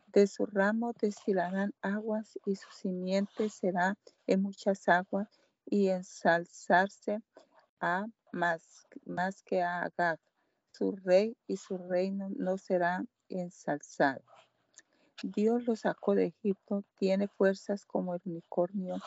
[0.08, 3.98] De su ramo destilarán aguas y su simiente será
[4.28, 5.28] en muchas aguas
[5.66, 7.22] y ensalzarse
[7.80, 10.20] a más, más que a Agag.
[10.72, 14.33] Su rey y su reino no serán ensalzados.
[15.24, 18.98] Dios lo sacó de Egipto, tiene fuerzas como el unicornio,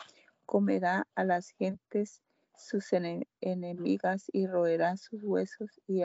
[0.47, 2.23] comerá a las gentes
[2.55, 2.91] sus
[3.39, 6.01] enemigas y roerá sus huesos y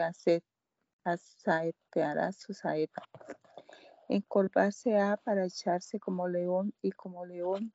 [1.04, 3.02] asaeteará sus saeta.
[4.10, 7.72] Encorvarse ha para echarse como león y como león,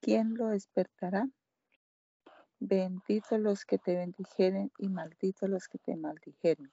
[0.00, 1.28] ¿quién lo despertará?
[2.60, 6.70] Benditos los que te bendijeren y malditos los que te maldijeren.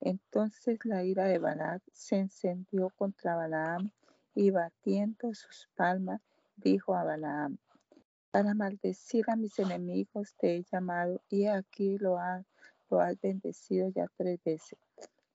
[0.00, 3.92] Entonces la ira de Balac se encendió contra Balaam
[4.40, 6.22] y batiendo sus palmas
[6.56, 7.58] dijo a Balaam,
[8.30, 12.46] para maldecir a mis enemigos te he llamado y aquí lo, has
[13.20, 14.78] bendecido ya tres veces.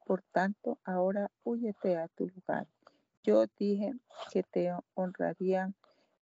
[0.08, 2.66] Por tanto, ahora huyete a tu lugar.
[3.22, 3.94] Yo dije
[4.32, 5.76] que te honrarían,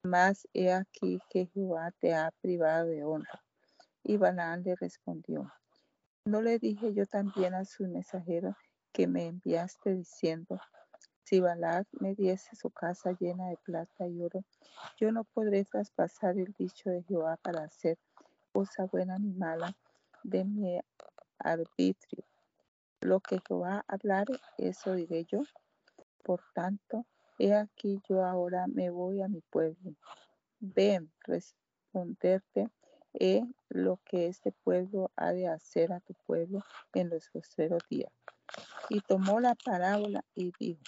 [0.02, 3.44] mas he aquí que Jehová te ha privado de honra.
[4.02, 5.52] Y Balaam le respondió,
[6.24, 8.56] ¿no le dije yo también a sus mensajeros
[8.90, 10.60] que me enviaste diciendo,
[11.32, 14.44] si Balac me diese su casa llena de plata y oro,
[14.98, 17.96] yo no podré traspasar el dicho de Jehová para hacer
[18.52, 19.74] cosa buena ni mala
[20.24, 20.78] de mi
[21.38, 22.26] arbitrio.
[23.00, 25.40] Lo que Jehová hablare, eso diré yo.
[26.22, 27.06] Por tanto,
[27.38, 29.94] he aquí yo ahora me voy a mi pueblo.
[30.60, 32.68] Ven, responderte
[33.14, 38.12] he lo que este pueblo ha de hacer a tu pueblo en los postreros días.
[38.90, 40.82] Y tomó la parábola y dijo,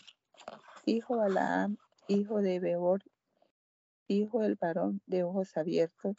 [0.87, 3.03] Hijo Balaam, hijo de Beor,
[4.07, 6.15] dijo el varón de ojos abiertos,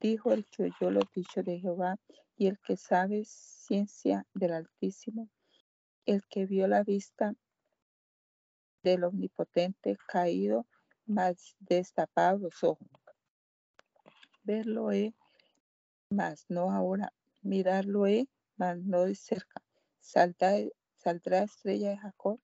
[0.00, 1.98] dijo el que oyó los dichos de Jehová
[2.34, 5.28] y el que sabe ciencia del Altísimo,
[6.06, 7.34] el que vio la vista
[8.82, 10.66] del Omnipotente caído,
[11.04, 12.88] más destapado los ojos.
[14.44, 15.14] Verlo he,
[16.08, 17.12] mas no ahora.
[17.42, 19.62] Mirarlo he, mas no de cerca.
[20.00, 20.54] Saldrá,
[20.96, 22.40] saldrá estrella de Jacob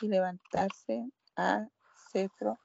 [0.00, 1.68] y levantarse a
[2.12, 2.58] cetro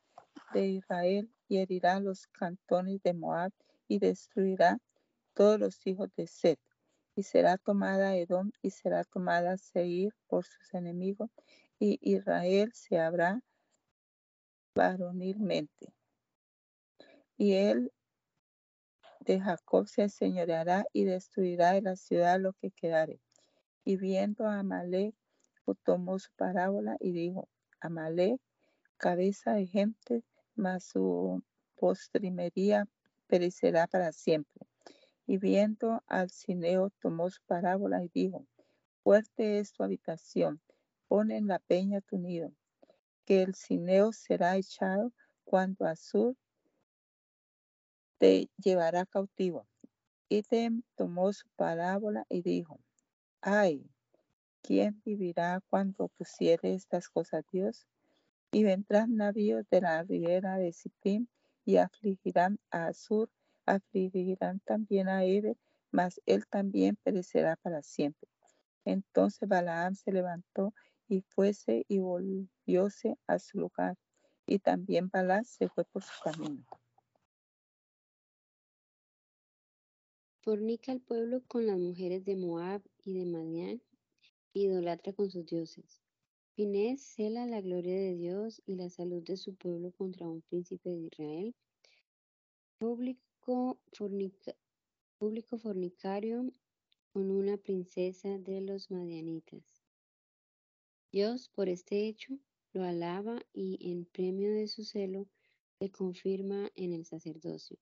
[0.54, 3.52] de Israel y herirá los cantones de Moab
[3.88, 4.78] y destruirá
[5.34, 6.60] todos los hijos de Set.
[7.16, 11.30] Y será tomada Edom y será tomada Seir por sus enemigos
[11.80, 13.42] y Israel se habrá
[14.76, 15.94] varonilmente.
[17.38, 17.92] Y él
[19.20, 23.20] de Jacob se señoreará y destruirá de la ciudad lo que quedare.
[23.84, 25.16] Y viendo a Amalek,
[25.84, 27.48] tomó su parábola y dijo,
[27.80, 28.40] Amalek,
[28.98, 30.24] cabeza de gente,
[30.56, 31.44] mas su
[31.76, 32.88] postrimería
[33.28, 34.68] perecerá para siempre.
[35.26, 38.46] Y viendo al cineo, tomó su parábola y dijo,
[39.04, 40.62] fuerte es tu habitación,
[41.08, 42.54] pon en la peña tu nido,
[43.26, 45.12] que el cineo será echado
[45.44, 46.36] cuando Azur
[48.18, 49.68] te llevará cautivo.
[50.30, 50.44] Y
[50.96, 52.80] tomó su parábola y dijo,
[53.42, 53.91] ay,
[54.62, 57.88] ¿quién vivirá cuando pusiere estas cosas Dios?
[58.52, 61.28] Y vendrán navíos de la ribera de Sipim
[61.66, 63.30] y afligirán a Azur,
[63.66, 65.58] afligirán también a Eber,
[65.92, 68.30] mas él también perecerá para siempre.
[68.86, 70.74] Entonces Balaam se levantó
[71.08, 73.98] y fuese y volvióse a su lugar.
[74.46, 76.66] Y también Balaam se fue por su camino.
[80.42, 83.82] Fornica el pueblo con las mujeres de Moab y de Madián,
[84.54, 86.02] idolatra con sus dioses.
[86.56, 90.90] Finés cela la gloria de Dios y la salud de su pueblo contra un príncipe
[90.90, 91.56] de Israel.
[92.78, 93.80] Público,
[95.58, 96.52] fornicario
[97.14, 99.64] con una princesa de los madianitas.
[101.12, 102.38] Dios, por este hecho,
[102.74, 105.28] lo alaba y en premio de su celo
[105.80, 107.78] le confirma en el sacerdocio.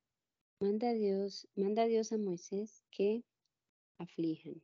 [0.60, 3.24] Manda Dios, manda Dios a Moisés que
[3.98, 4.62] aflijan.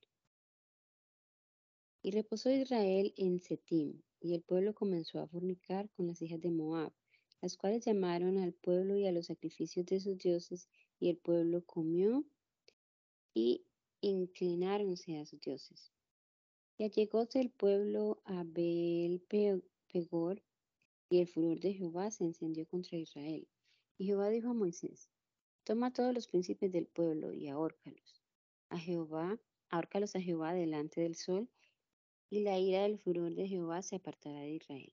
[2.05, 6.51] Y reposó Israel en Setim, y el pueblo comenzó a fornicar con las hijas de
[6.51, 6.93] Moab,
[7.41, 11.65] las cuales llamaron al pueblo y a los sacrificios de sus dioses, y el pueblo
[11.65, 12.23] comió
[13.33, 13.65] y
[14.01, 15.91] inclináronse a sus dioses.
[16.77, 19.19] Y allegóse el pueblo a Beel
[19.91, 20.43] Pegor,
[21.09, 23.47] y el furor de Jehová se encendió contra Israel.
[23.97, 25.09] Y Jehová dijo a Moisés,
[25.63, 28.21] Toma todos los príncipes del pueblo y ahórcalos.
[28.69, 29.39] A Jehová,
[29.69, 31.49] ahórcalos a Jehová delante del sol,
[32.35, 34.91] y la ira del furor de Jehová se apartará de Israel.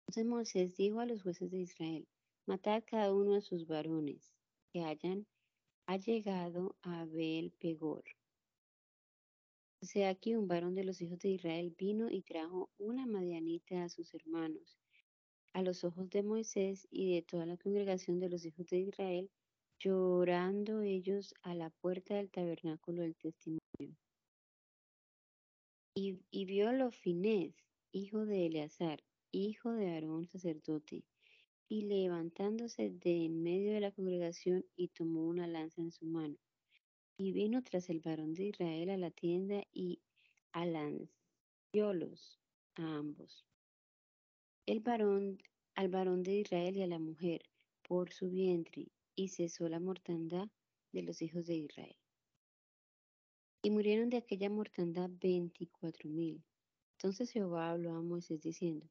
[0.00, 2.08] Entonces Moisés dijo a los jueces de Israel,
[2.46, 4.32] matad cada uno de sus varones
[4.72, 5.26] que hayan
[6.06, 8.04] llegado a Abel Pegor.
[9.82, 13.84] O sea, aquí un varón de los hijos de Israel vino y trajo una madianita
[13.84, 14.78] a sus hermanos,
[15.52, 19.30] a los ojos de Moisés y de toda la congregación de los hijos de Israel,
[19.78, 23.67] llorando ellos a la puerta del tabernáculo del testimonio.
[26.00, 26.70] Y, y vio
[27.90, 31.02] hijo de Eleazar, hijo de Aarón sacerdote,
[31.68, 36.36] y levantándose de en medio de la congregación y tomó una lanza en su mano.
[37.16, 40.00] Y vino tras el varón de Israel a la tienda y
[40.52, 42.38] alanciólos
[42.76, 43.44] a ambos.
[44.66, 45.42] El varón,
[45.74, 47.42] al varón de Israel y a la mujer
[47.82, 50.48] por su vientre, y cesó la mortandad
[50.92, 51.96] de los hijos de Israel.
[53.68, 56.42] Y murieron de aquella mortandad veinticuatro mil.
[56.92, 58.88] Entonces Jehová habló a Moisés diciendo,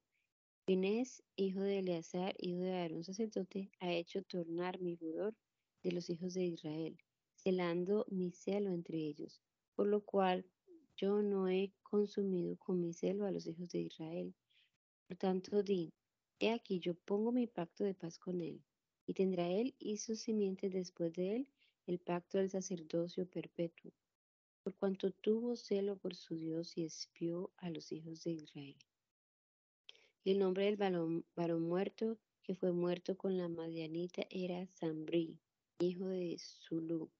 [0.66, 5.34] Finés, hijo de Eleazar, hijo de Aarón sacerdote, ha hecho tornar mi furor
[5.82, 6.96] de los hijos de Israel,
[7.34, 9.42] celando mi celo entre ellos,
[9.74, 10.46] por lo cual
[10.96, 14.32] yo no he consumido con mi celo a los hijos de Israel.
[15.08, 15.92] Por tanto, di,
[16.38, 18.62] he aquí yo pongo mi pacto de paz con él,
[19.06, 21.48] y tendrá él y sus simientes después de él
[21.88, 23.90] el pacto del sacerdocio perpetuo,
[24.62, 28.76] por cuanto tuvo celo por su Dios y espió a los hijos de Israel.
[30.24, 35.38] Y el nombre del varón, muerto que fue muerto con la madianita era Zambri,
[35.78, 37.10] hijo de Zulu,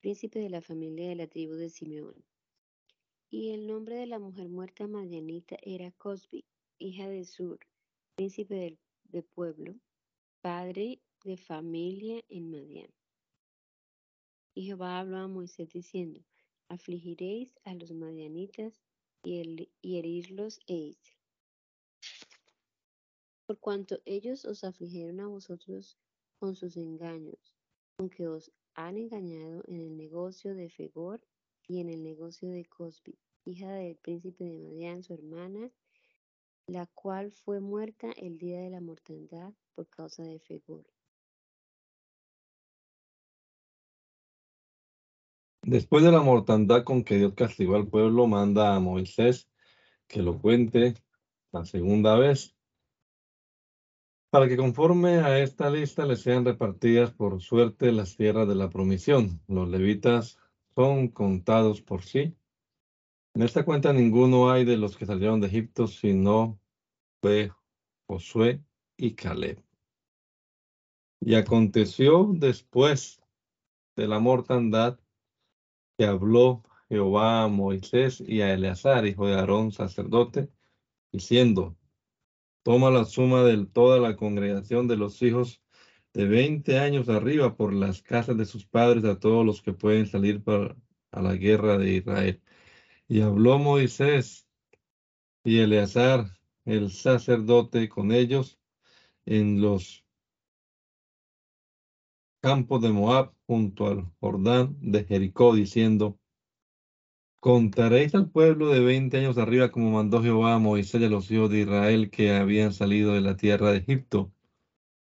[0.00, 2.24] príncipe de la familia de la tribu de Simeón.
[3.30, 6.44] Y el nombre de la mujer muerta madianita era Cosbi,
[6.78, 7.58] hija de Sur,
[8.16, 9.74] príncipe de pueblo,
[10.40, 12.90] padre de familia en Madian.
[14.54, 16.24] Y Jehová habló a Moisés diciendo,
[16.68, 18.80] afligiréis a los madianitas
[19.22, 20.98] y, herirlos heis.
[23.46, 25.98] Por cuanto ellos os afligieron a vosotros
[26.38, 27.54] con sus engaños,
[27.96, 31.20] con que os han engañado en el negocio de Fegor
[31.66, 35.70] y en el negocio de Cosbi, hija del príncipe de Madián, su hermana,
[36.66, 40.86] la cual fue muerta el día de la mortandad por causa de Fegor.
[45.68, 49.50] Después de la mortandad con que Dios castigó al pueblo, manda a Moisés
[50.06, 50.94] que lo cuente
[51.52, 52.56] la segunda vez,
[54.30, 58.70] para que conforme a esta lista le sean repartidas por suerte las tierras de la
[58.70, 59.42] promisión.
[59.46, 60.38] Los levitas
[60.74, 62.34] son contados por sí.
[63.34, 66.58] En esta cuenta ninguno hay de los que salieron de Egipto, sino
[67.20, 67.52] fue
[68.06, 68.64] Josué
[68.96, 69.62] y Caleb.
[71.20, 73.20] Y aconteció después
[73.96, 74.98] de la mortandad
[75.98, 80.48] que habló Jehová a Moisés y a Eleazar, hijo de Aarón, sacerdote,
[81.12, 81.76] diciendo,
[82.62, 85.60] toma la suma de toda la congregación de los hijos
[86.14, 90.06] de veinte años arriba por las casas de sus padres a todos los que pueden
[90.06, 90.76] salir para,
[91.10, 92.42] a la guerra de Israel.
[93.08, 94.46] Y habló Moisés
[95.44, 96.26] y Eleazar,
[96.64, 98.60] el sacerdote, con ellos
[99.26, 100.04] en los
[102.40, 106.18] campos de Moab junto al Jordán de Jericó, diciendo,
[107.40, 111.30] Contaréis al pueblo de veinte años arriba como mandó Jehová a Moisés y a los
[111.30, 114.32] hijos de Israel que habían salido de la tierra de Egipto.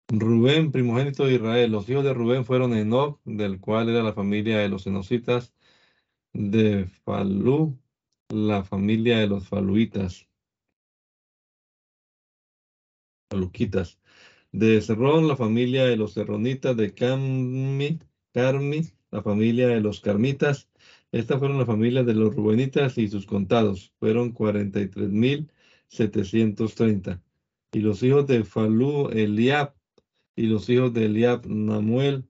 [0.09, 1.72] Rubén, primogénito de Israel.
[1.72, 5.55] Los hijos de Rubén fueron Enoch, del cual era la familia de los enocitas,
[6.33, 7.79] de Falú,
[8.29, 10.29] la familia de los faluitas,
[13.31, 13.99] faluquitas,
[14.55, 17.99] de Serrón, la familia de los serronitas, de Carmi,
[18.33, 20.69] Carmi, la familia de los carmitas.
[21.11, 23.93] Estas fueron las familias de los rubenitas y sus contados.
[23.99, 27.21] Fueron 43.730.
[27.73, 29.75] Y los hijos de Falú, Eliab,
[30.37, 32.25] y los hijos de Eliab, Namuel,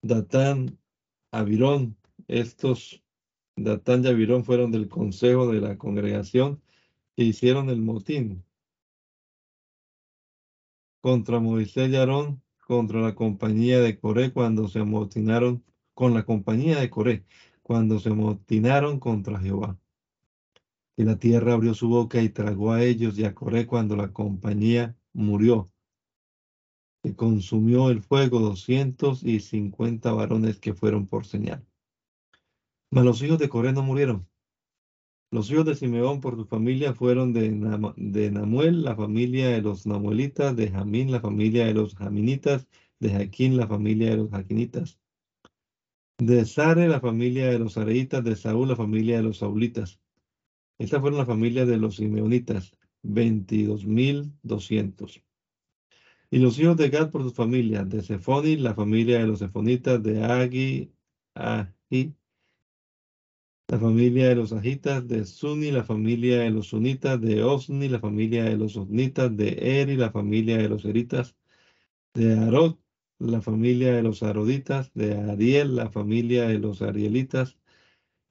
[0.00, 0.78] Datán,
[1.32, 1.98] Avirón.
[2.28, 3.02] Estos,
[3.56, 6.62] Datán y Avirón, fueron del consejo de la congregación
[7.14, 8.42] que hicieron el motín
[11.00, 16.78] contra Moisés y Aarón, contra la compañía de Coré cuando se amotinaron, con la compañía
[16.78, 17.24] de Coré,
[17.62, 19.78] cuando se amotinaron contra Jehová.
[20.96, 24.12] Y la tierra abrió su boca y tragó a ellos y a Coré cuando la
[24.12, 25.72] compañía murió.
[27.02, 31.66] Y consumió el fuego doscientos y cincuenta varones que fueron por señal.
[32.92, 34.29] Mas los hijos de Coré no murieron.
[35.32, 39.62] Los hijos de Simeón por su familia fueron de, Nam- de Namuel, la familia de
[39.62, 42.68] los Namuelitas, de Jamín, la familia de los Jaminitas,
[42.98, 44.98] de Jaquín, la familia de los Jaquinitas,
[46.18, 50.00] de Sare, la familia de los Areitas, de Saúl, la familia de los Saulitas.
[50.78, 55.22] Estas fueron las familias de los Simeonitas, veintidós mil doscientos.
[56.30, 60.02] Y los hijos de Gad por sus familias, de Sefoni, la familia de los Sefonitas,
[60.02, 60.92] de Agi,
[61.34, 62.14] Ahi,
[63.70, 68.00] la familia de los ajitas, de Suni, la familia de los sunitas, de Osni, la
[68.00, 71.36] familia de los osnitas, de Eri, la familia de los eritas,
[72.12, 72.78] de Arod,
[73.20, 77.58] la familia de los aroditas, de Ariel, la familia de los arielitas.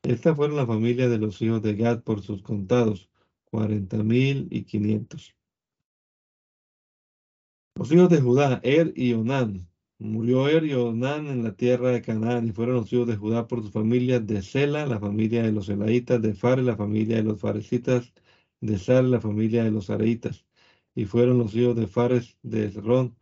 [0.03, 3.09] Estas fueron la familia de los hijos de Gad por sus contados,
[3.45, 5.37] cuarenta mil y quinientos.
[7.75, 9.68] Los hijos de Judá, Er y Onán.
[9.99, 13.47] Murió Er y Onán en la tierra de Canaán y fueron los hijos de Judá
[13.47, 17.23] por sus familias de Sela, la familia de los Elaitas, de Fare, la familia de
[17.23, 18.13] los Faresitas,
[18.61, 20.45] de Sal, la familia de los Areitas.
[20.95, 23.17] Y fueron los hijos de Fares, de Esrón,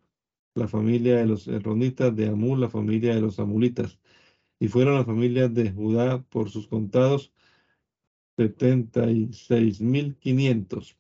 [0.55, 3.99] la familia de los Erronitas, de Amul, la familia de los Amulitas.
[4.59, 7.33] Y fueron las familias de Judá por sus contados,
[8.37, 10.97] setenta y seis mil quinientos.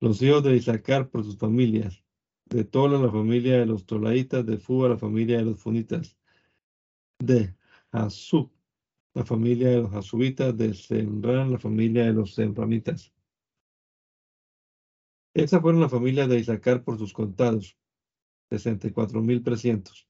[0.00, 2.05] Los hijos de Isaacar por sus familias,
[2.46, 6.16] de Tola la familia de los Tolaitas, de Fuba la familia de los Funitas,
[7.18, 7.54] de
[7.92, 8.50] Hasub
[9.14, 13.14] la familia de los Hasubitas, de Semran la familia de los Semramitas.
[15.34, 17.78] Estas fueron las familias de Isaacar por sus contados,
[18.50, 20.06] sesenta y cuatro mil trescientos.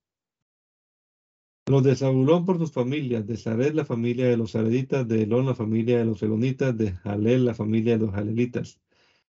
[1.69, 5.47] Los de Zabulón por sus familias, de Sared la familia de los Sareditas, de Elón
[5.47, 8.81] la familia de los Elonitas, de Jalel la familia de los Jalelitas.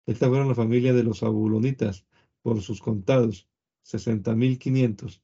[0.07, 2.07] Estas fueron las familias de los Zabulonitas
[2.43, 3.49] por sus contados,
[3.82, 5.22] sesenta mil quinientos.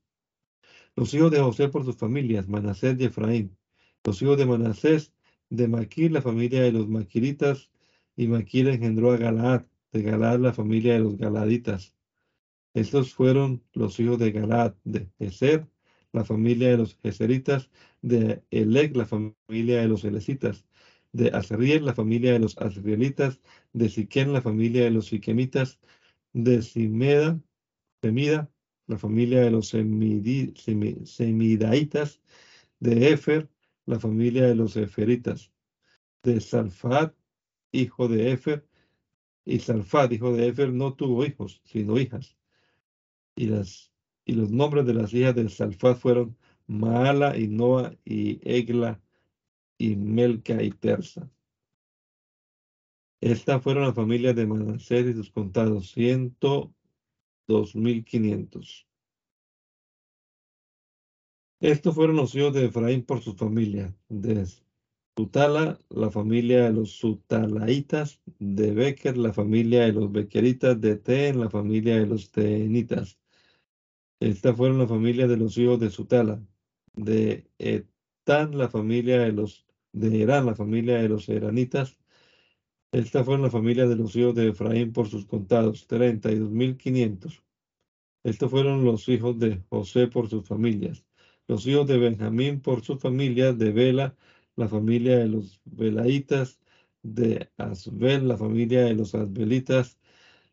[0.94, 3.56] Los hijos de José por sus familias, Manasés y Efraín.
[4.04, 5.12] Los hijos de Manasés,
[5.50, 7.70] de Maquir, la familia de los Maquiritas,
[8.16, 11.94] y Maquir engendró a Galaad, de Galaad la familia de los Galaditas.
[12.74, 15.66] Estos fueron los hijos de Galaad, de Ezer,
[16.12, 20.64] la familia de los Geseritas, de Elec, la familia de los Elecitas,
[21.12, 23.40] de Azriel, la familia de los Azrielitas,
[23.72, 25.78] de Siquén, la familia de los Siquemitas,
[26.36, 27.40] de Simeda,
[28.02, 28.50] Semida,
[28.86, 30.60] la familia de los Semidaitas,
[32.78, 33.48] de Efer,
[33.86, 35.50] la familia de los Eferitas,
[36.22, 37.14] de Salfat,
[37.72, 38.68] hijo de Efer,
[39.46, 42.36] y Salfat, hijo de Efer, no tuvo hijos, sino hijas.
[43.34, 43.90] Y, las,
[44.26, 49.00] y los nombres de las hijas de Salfat fueron Maala y Noa y Egla
[49.78, 51.30] y Melca y Persa.
[53.20, 56.74] Estas fueron las familias de Manasés y sus contados, ciento
[57.46, 58.86] dos mil quinientos.
[61.60, 63.96] Estos fueron los hijos de Efraín por su familia.
[64.08, 64.46] De
[65.16, 68.20] Sutala, la familia de los Sutalaitas.
[68.38, 70.78] De Becker, la familia de los Bequeritas.
[70.80, 73.18] De Ten, la familia de los Teenitas.
[74.20, 76.42] Estas fueron las familias de los hijos de Sutala.
[76.94, 81.96] De Etán, la familia de los de Herán, la familia de los Eranitas.
[82.92, 86.50] Estas fueron las familias de los hijos de Efraín por sus contados, treinta y dos
[86.50, 87.42] mil quinientos.
[88.24, 91.04] Estos fueron los hijos de José por sus familias.
[91.48, 94.16] Los hijos de Benjamín por sus familias, de Bela,
[94.56, 96.60] la familia de los Belaitas,
[97.02, 99.98] de Asbel, la familia de los Asbelitas,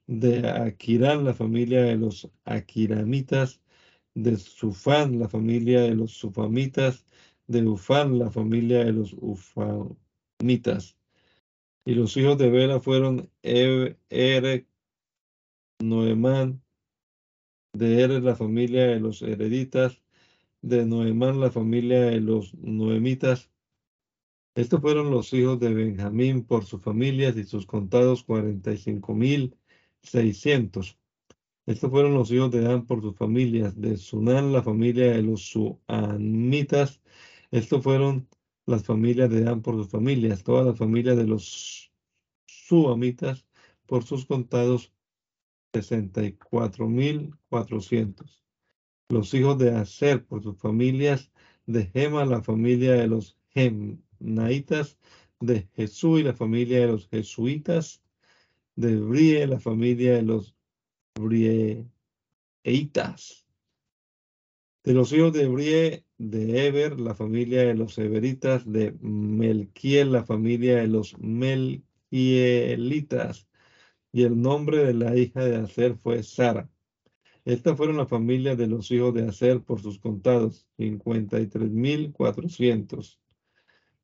[0.08, 3.62] de Aquirán, la familia de los Aquiramitas,
[4.14, 7.06] de Sufán, la familia de los Sufamitas,
[7.48, 10.98] de Ufán, la familia de los Ufamitas.
[11.86, 14.68] Y los hijos de Bela fueron Erec,
[15.80, 16.64] Noemán,
[17.74, 20.02] de Eres la familia de los Hereditas,
[20.62, 23.50] de Noemán la familia de los Noemitas.
[24.56, 29.14] Estos fueron los hijos de Benjamín por sus familias y sus contados cuarenta y cinco
[29.14, 29.58] mil
[30.04, 30.98] seiscientos.
[31.66, 35.50] Estos fueron los hijos de Dan por sus familias, de Sunán la familia de los
[35.50, 37.02] Suamitas.
[37.52, 38.28] Estos fueron
[38.66, 41.92] las familias de Dan por sus familias, todas las familias de los
[42.46, 43.46] Suamitas
[43.86, 44.94] por sus contados
[45.74, 48.44] sesenta y cuatro mil cuatrocientos.
[49.10, 51.32] Los hijos de Aser por sus familias,
[51.66, 54.98] de Gema la familia de los Gemnaitas,
[55.40, 58.02] de Jesús y la familia de los Jesuitas,
[58.76, 60.56] de Brie la familia de los
[61.16, 61.86] Brieitas.
[64.84, 70.26] De los hijos de Brie, de Eber, la familia de los Eberitas, de Melquiel, la
[70.26, 73.48] familia de los Melquielitas.
[74.12, 76.70] Y el nombre de la hija de Aser fue Sara.
[77.46, 81.72] Estas fueron las familias de los hijos de Aser por sus contados, cincuenta y tres
[81.72, 83.20] mil cuatrocientos.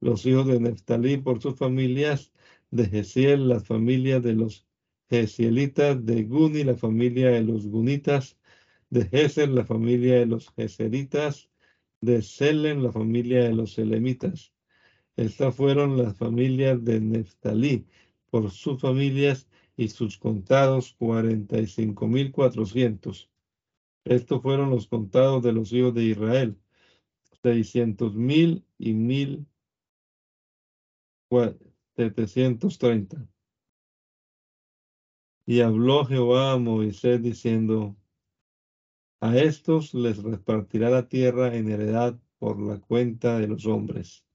[0.02, 2.32] Los hijos de Neftalí por sus familias,
[2.72, 4.68] de Gesiel, las familias de los
[5.10, 8.38] Gesielitas, de Guni, la familia de los Gunitas,
[8.90, 11.49] de Geser, la familia de los Geseritas,
[12.02, 14.54] de Selem, la familia de los Selemitas.
[15.16, 17.86] Estas fueron las familias de Neftalí
[18.30, 23.30] por sus familias y sus contados, cuarenta y cinco mil cuatrocientos.
[24.06, 26.58] Estos fueron los contados de los hijos de Israel,
[27.42, 29.46] seiscientos mil y mil
[31.96, 33.28] setecientos treinta.
[35.46, 37.96] Y habló Jehová a Moisés diciendo,
[39.22, 44.26] a estos les repartirá la tierra en heredad por la cuenta de los hombres.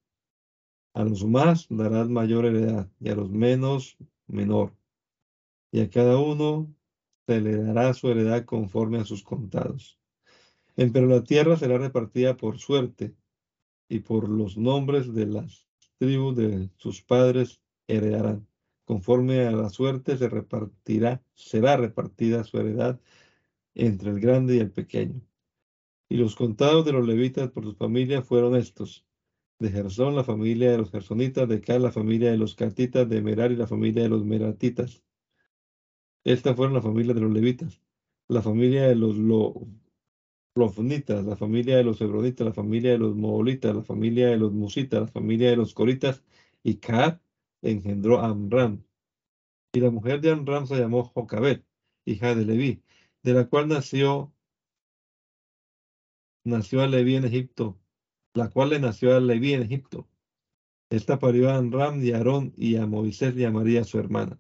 [0.93, 4.77] A los más darás mayor heredad y a los menos menor.
[5.73, 6.73] Y a cada uno
[7.27, 9.99] se le dará su heredad conforme a sus contados.
[10.77, 13.15] Pero la tierra será repartida por suerte
[13.89, 15.67] y por los nombres de las
[15.99, 18.47] tribus de sus padres heredarán.
[18.85, 23.01] Conforme a la suerte se repartirá, será repartida su heredad
[23.75, 25.21] entre el grande y el pequeño.
[26.09, 29.07] Y los contados de los levitas por sus familias fueron estos.
[29.59, 33.23] De Gersón, la familia de los gersonitas, de Cal, la familia de los catitas, de
[33.23, 35.05] Merari, la familia de los meratitas.
[36.25, 37.81] Estas fueron las familias de los levitas.
[38.29, 39.69] La familia de los lo,
[40.55, 44.53] lofnitas, la familia de los hebronitas, la familia de los moolitas, la familia de los
[44.53, 46.23] musitas, la familia de los coritas,
[46.63, 47.21] y Caat
[47.63, 48.85] engendró a Amram.
[49.73, 51.65] Y la mujer de Amram se llamó Jocabet,
[52.05, 52.84] hija de Leví,
[53.25, 54.33] de la cual nació,
[56.45, 57.81] nació a Leví en Egipto,
[58.35, 60.07] la cual le nació a Leví en Egipto.
[60.91, 64.39] Esta parió a Amram y a Aarón y a Moisés y a María su hermana.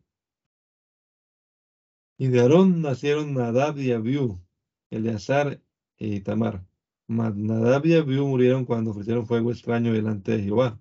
[2.18, 4.40] Y de Aarón nacieron Nadab y Abiú,
[4.90, 5.62] Eleazar
[5.96, 6.64] e Itamar.
[7.06, 10.78] Mas Nadab y Abiú murieron cuando ofrecieron fuego extraño delante de Jehová.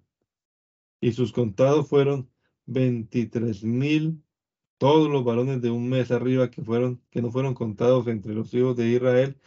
[0.99, 2.29] Y sus contados fueron
[2.65, 4.22] veintitrés mil,
[4.83, 8.53] todos los varones de un mes arriba que fueron, que no fueron contados entre los
[8.53, 9.37] hijos de Israel,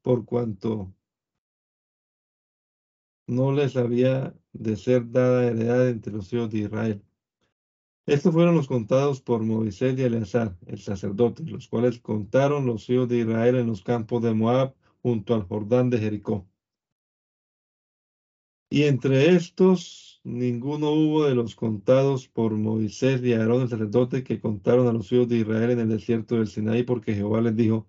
[0.00, 0.90] por cuanto
[3.26, 7.02] no les había de ser dada heredad entre los hijos de Israel.
[8.06, 13.06] Estos fueron los contados por Moisés y Eleazar, el sacerdote, los cuales contaron los hijos
[13.10, 16.48] de Israel en los campos de Moab junto al Jordán de Jericó.
[18.68, 24.40] Y entre estos, ninguno hubo de los contados por Moisés y Aarón el sacerdote que
[24.40, 27.86] contaron a los hijos de Israel en el desierto del Sinaí, porque Jehová les dijo,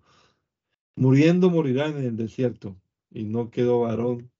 [0.94, 2.80] muriendo morirán en el desierto.
[3.10, 4.30] Y no quedó varón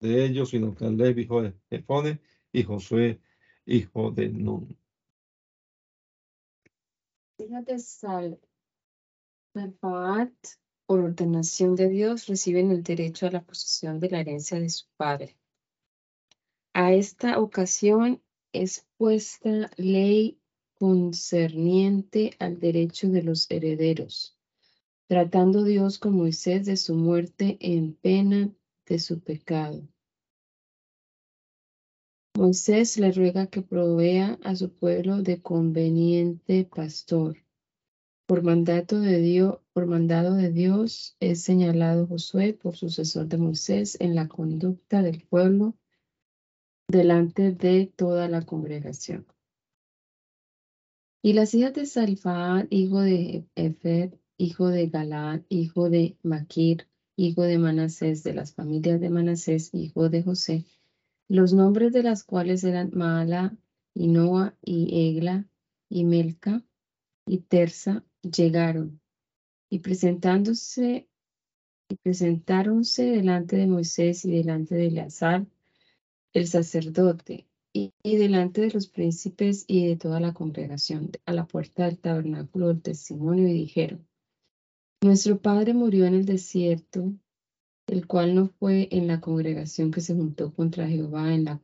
[0.00, 2.20] de ellos, sino Caleb, hijo de Jefone,
[2.52, 3.20] y Josué,
[3.64, 4.76] hijo de Nun.
[7.38, 8.40] Fíjate, Salfat,
[10.86, 14.86] por ordenación de Dios, reciben el derecho a la posesión de la herencia de su
[14.96, 15.36] padre.
[16.78, 18.20] A esta ocasión
[18.52, 20.38] es puesta ley
[20.78, 24.36] concerniente al derecho de los herederos,
[25.08, 28.54] tratando Dios con Moisés de su muerte en pena
[28.84, 29.88] de su pecado.
[32.36, 37.38] Moisés le ruega que provea a su pueblo de conveniente pastor.
[38.26, 39.00] Por mandato
[39.86, 45.74] mandado de Dios es señalado Josué por sucesor de Moisés en la conducta del pueblo
[46.88, 49.26] delante de toda la congregación.
[51.22, 57.42] Y las hijas de Salfaad, hijo de Efer, hijo de Galaad, hijo de Maquir, hijo
[57.42, 60.64] de Manasés, de las familias de Manasés, hijo de José,
[61.28, 63.56] los nombres de las cuales eran Maala,
[63.94, 65.48] y Noa, y Egla,
[65.88, 66.62] y Melca,
[67.26, 69.00] y Tersa, llegaron,
[69.70, 71.08] y presentándose,
[71.88, 75.46] y presentáronse delante de Moisés y delante de Eleazar,
[76.36, 81.86] el sacerdote, y, delante de los príncipes y de toda la congregación, a la puerta
[81.86, 84.06] del tabernáculo del testimonio, y dijeron,
[85.00, 87.14] Nuestro padre murió en el desierto,
[87.86, 91.58] el cual no fue en la congregación que se juntó contra Jehová en la,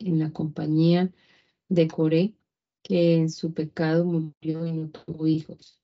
[0.00, 1.10] en la compañía
[1.70, 2.34] de Coré,
[2.82, 5.80] que en su pecado murió y no tuvo hijos.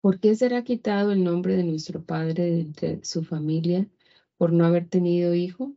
[0.00, 3.88] ¿Por qué será quitado el nombre de nuestro padre de su familia
[4.38, 5.72] por no haber tenido hijo?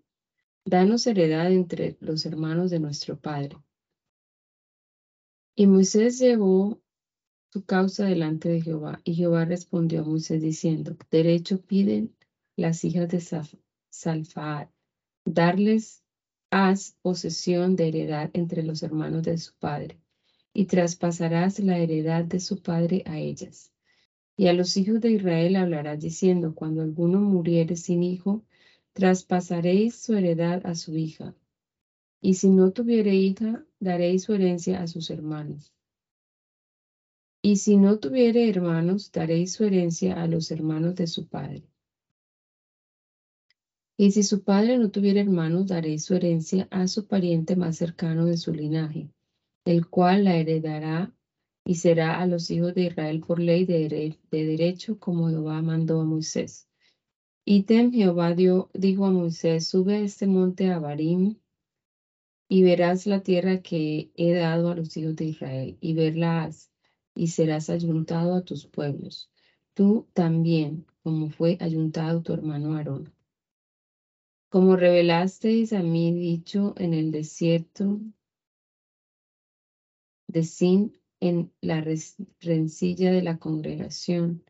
[0.70, 3.55] Danos heredad entre los hermanos de nuestro padre.
[5.55, 6.82] Y Moisés llevó
[7.53, 12.13] su causa delante de Jehová, y Jehová respondió a Moisés diciendo, derecho piden
[12.57, 13.22] las hijas de
[13.89, 14.68] Salfaad,
[15.24, 16.03] darles
[16.51, 20.01] haz posesión de heredad entre los hermanos de su padre,
[20.51, 23.72] y traspasarás la heredad de su padre a ellas.
[24.36, 28.43] Y a los hijos de Israel hablarás diciendo, cuando alguno muriere sin hijo,
[28.98, 31.36] traspasaréis su heredad a su hija.
[32.20, 35.72] Y si no tuviere hija, daréis su herencia a sus hermanos.
[37.43, 41.62] Y si no tuviere hermanos, daréis su herencia a los hermanos de su padre.
[43.98, 48.26] Y si su padre no tuviera hermanos, daréis su herencia a su pariente más cercano
[48.26, 49.12] de su linaje,
[49.64, 51.16] el cual la heredará
[51.64, 56.06] y será a los hijos de Israel por ley de, derecho, como Jehová mandó a
[56.06, 56.68] Moisés.
[57.50, 61.39] Ítem Jehová dio, dijo a Moisés, sube este monte a Barim
[62.50, 66.74] y verás la tierra que he dado a los hijos de Israel, y verlas,
[67.16, 69.32] y serás ayuntado a tus pueblos,
[69.74, 73.14] tú también, como fue ayuntado tu hermano Aarón.
[74.50, 78.02] Como revelasteis a mí dicho en el desierto
[80.28, 81.82] de Sin en la
[82.41, 84.43] rencilla de la congregación,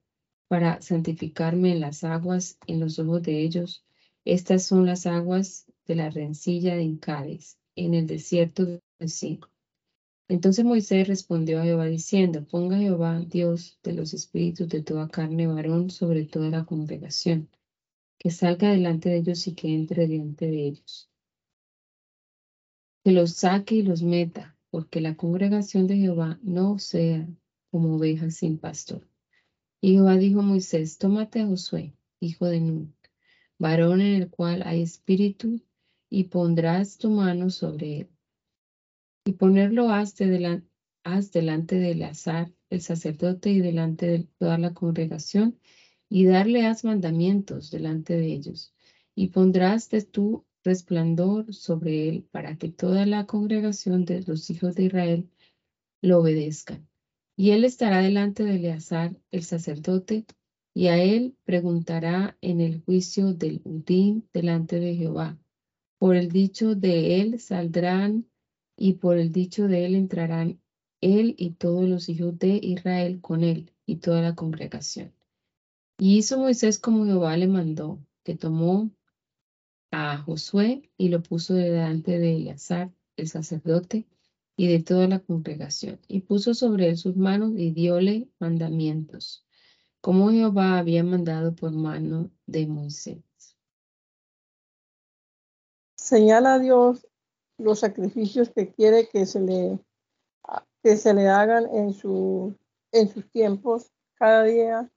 [0.48, 3.84] para santificarme en las aguas en los ojos de ellos.
[4.26, 9.40] Estas son las aguas de la rencilla de Incades, en el desierto de Sin.
[10.30, 15.48] Entonces Moisés respondió a Jehová diciendo, ponga Jehová, Dios de los espíritus de toda carne
[15.48, 17.50] varón, sobre toda la congregación
[18.18, 21.10] que salga delante de ellos y que entre delante de ellos.
[23.04, 27.28] Que los saque y los meta, porque la congregación de Jehová no sea
[27.72, 29.08] como ovejas sin pastor.
[29.80, 32.96] Y Jehová dijo a Moisés, tómate a Josué, hijo de Nun,
[33.60, 35.62] varón en el cual hay espíritu,
[36.10, 38.10] y pondrás tu mano sobre él.
[39.26, 40.68] Y ponerlo delante,
[41.04, 45.60] haz delante del azar, el sacerdote, y delante de toda la congregación,
[46.10, 48.74] y darle haz mandamientos delante de ellos,
[49.14, 54.76] y pondrás de tu resplandor sobre él para que toda la congregación de los hijos
[54.76, 55.30] de Israel
[56.02, 56.88] lo obedezcan.
[57.40, 60.26] Y él estará delante de Eleazar, el sacerdote,
[60.74, 65.38] y a él preguntará en el juicio del Udim delante de Jehová.
[66.00, 68.28] Por el dicho de él saldrán
[68.76, 70.60] y por el dicho de él entrarán
[71.00, 75.14] él y todos los hijos de Israel con él y toda la congregación.
[76.00, 78.90] Y hizo Moisés como Jehová le mandó, que tomó
[79.92, 84.08] a Josué y lo puso delante de Eleazar, el sacerdote,
[84.60, 89.46] y de toda la congregación, y puso sobre él sus manos y diole mandamientos,
[90.02, 93.24] como Jehová había mandado por mano de Moisés.
[95.96, 97.08] Señala a Dios
[97.60, 99.80] los sacrificios que quiere que se le,
[100.82, 102.56] que se le hagan en, su,
[102.92, 104.92] en sus tiempos, cada día,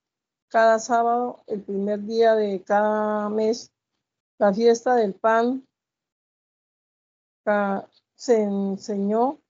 [0.48, 3.70] cada sábado, el primer día de cada mes,
[4.38, 5.66] la fiesta del pan,
[8.14, 9.40] se enseñó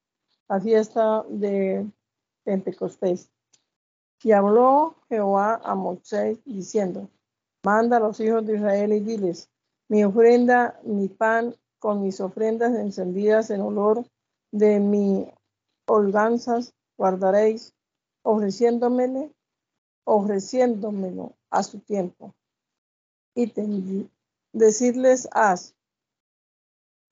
[0.51, 1.89] la fiesta de
[2.43, 3.31] Pentecostés.
[4.23, 7.09] Y habló Jehová a Moisés diciendo,
[7.63, 9.49] manda a los hijos de Israel y diles,
[9.89, 14.05] mi ofrenda, mi pan con mis ofrendas encendidas en olor
[14.51, 15.33] de mi
[15.87, 17.73] holganzas guardaréis,
[18.23, 19.33] ofreciéndomele,
[20.05, 22.35] ofreciéndomelo a su tiempo.
[23.37, 23.53] Y
[24.53, 25.77] decirles, haz,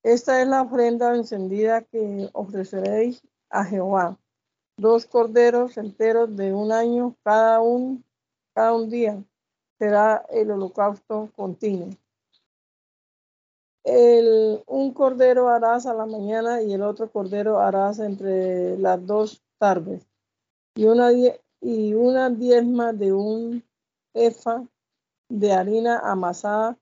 [0.02, 4.18] esta es la ofrenda encendida que ofreceréis a Jehová.
[4.76, 8.04] Dos corderos enteros de un año cada un,
[8.54, 9.22] cada un día
[9.78, 11.90] será el holocausto continuo.
[14.66, 20.06] Un cordero harás a la mañana y el otro cordero harás entre las dos tardes.
[20.74, 21.10] Y una,
[21.60, 23.64] y una diezma de un
[24.14, 24.62] efa
[25.28, 26.76] de harina amasada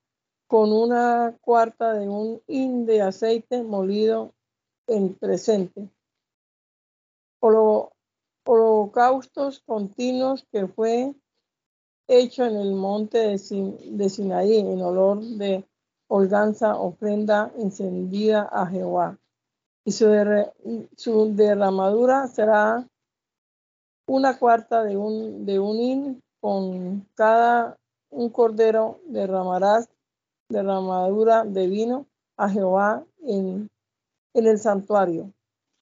[0.47, 4.33] con una cuarta de un hin de aceite molido
[4.87, 5.91] en presente.
[8.45, 11.15] Holocaustos continuos que fue
[12.09, 15.65] hecho en el monte de Sinaí en olor de
[16.09, 19.19] holganza, ofrenda encendida a Jehová.
[19.85, 20.07] Y su,
[20.97, 22.87] su derramadura será
[24.07, 27.77] una cuarta de un, de un hin con cada
[28.11, 29.89] un cordero derramarás
[30.49, 33.71] derramadura de vino a Jehová en,
[34.35, 35.33] en el santuario.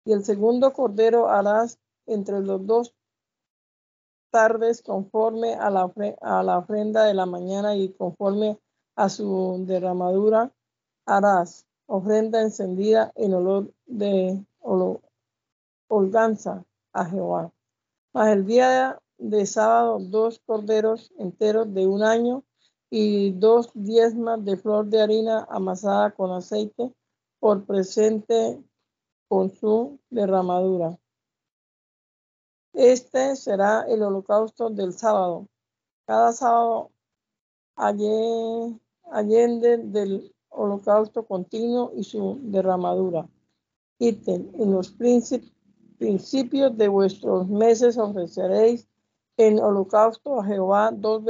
[0.05, 2.95] Y el segundo cordero harás entre los dos
[4.31, 8.59] tardes conforme a la, a la ofrenda de la mañana y conforme
[8.97, 10.51] a su derramadura
[11.07, 14.45] harás ofrenda encendida en olor de
[15.89, 17.53] holganza a Jehová.
[18.13, 22.43] Mas el día de sábado dos corderos enteros de un año
[22.97, 26.95] y dos diezmas de flor de harina amasada con aceite
[27.41, 28.63] por presente
[29.27, 30.97] con su derramadura.
[32.73, 35.49] Este será el holocausto del sábado.
[36.07, 36.93] Cada sábado
[37.75, 43.29] allende del holocausto continuo y su derramadura.
[43.99, 44.95] Ítem, en los
[45.99, 48.87] principios de vuestros meses ofreceréis
[49.37, 51.23] en holocausto a Jehová dos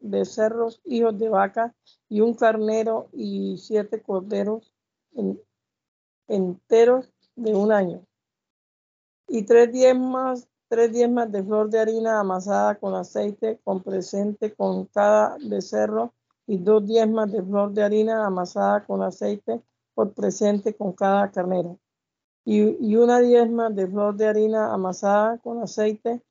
[0.00, 1.74] becerros, hijos de vaca,
[2.08, 4.74] y un carnero y siete corderos
[6.26, 8.04] enteros de un año.
[9.28, 14.86] Y tres diezmas, tres diezmas de flor de harina amasada con aceite, con presente con
[14.86, 16.12] cada becerro
[16.46, 19.60] y dos diezmas de flor de harina amasada con aceite
[19.94, 21.78] por presente con cada carnero.
[22.44, 26.22] Y, una diezma de flor de harina amasada con aceite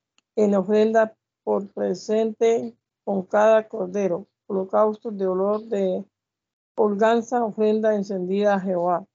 [0.44, 1.14] en ofrenda
[1.44, 2.74] por presente
[3.04, 6.04] con cada cordero, holocausto de olor de
[6.76, 9.06] holganza, ofrenda encendida a Jehová.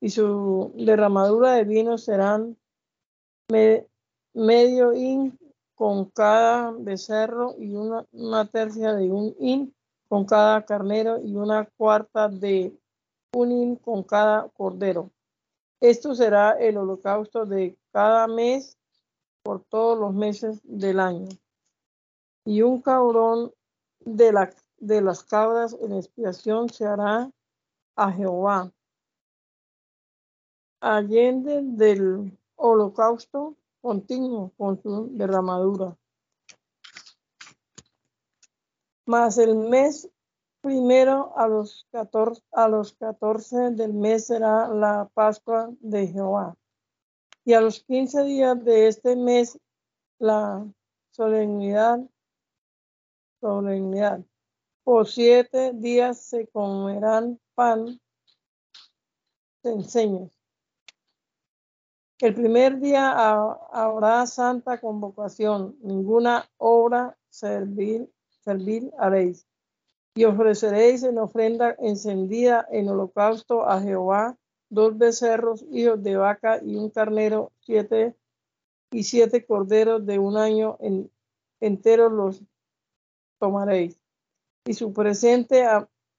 [0.00, 2.56] Y su derramadura de vino serán
[4.32, 5.38] medio in
[5.74, 9.74] con cada becerro y una, una tercia de un in
[10.08, 12.74] con cada carnero y una cuarta de
[13.34, 15.10] un hin con cada cordero.
[15.80, 18.78] Esto será el holocausto de cada mes
[19.42, 21.28] por todos los meses del año.
[22.44, 23.52] Y un cabrón
[24.00, 27.30] de, la, de las cabras en expiación se hará
[27.96, 28.72] a Jehová.
[30.80, 35.96] Allende del holocausto continuo con su derramadura.
[39.06, 40.08] Mas el mes
[40.60, 46.56] primero a los, 14, a los 14 del mes será la Pascua de Jehová.
[47.50, 49.58] Y a los 15 días de este mes
[50.20, 50.72] la
[51.10, 51.98] solemnidad,
[53.40, 54.20] solemnidad.
[54.84, 58.00] Por siete días se comerán pan
[59.64, 60.30] enseños.
[62.20, 63.10] El primer día
[63.72, 68.08] habrá santa convocación, ninguna obra servil
[68.44, 69.44] servir haréis.
[70.14, 74.38] Y ofreceréis en ofrenda encendida en holocausto a Jehová
[74.70, 78.14] dos becerros, hijos de vaca y un carnero, siete
[78.90, 81.10] y siete corderos de un año en,
[81.60, 82.42] enteros los
[83.38, 84.00] tomaréis.
[84.64, 85.66] Y su presente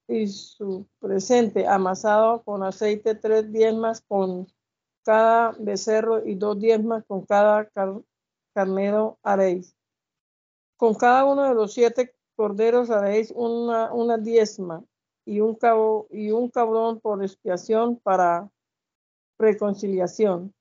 [0.07, 4.47] y su presente amasado con aceite, tres diezmas con
[5.03, 7.69] cada becerro y dos diezmas con cada
[8.53, 9.75] carnero haréis.
[10.75, 14.83] Con cada uno de los siete corderos haréis una, una diezma
[15.25, 18.49] y un, cabo, y un cabrón por expiación para
[19.37, 20.53] reconciliación.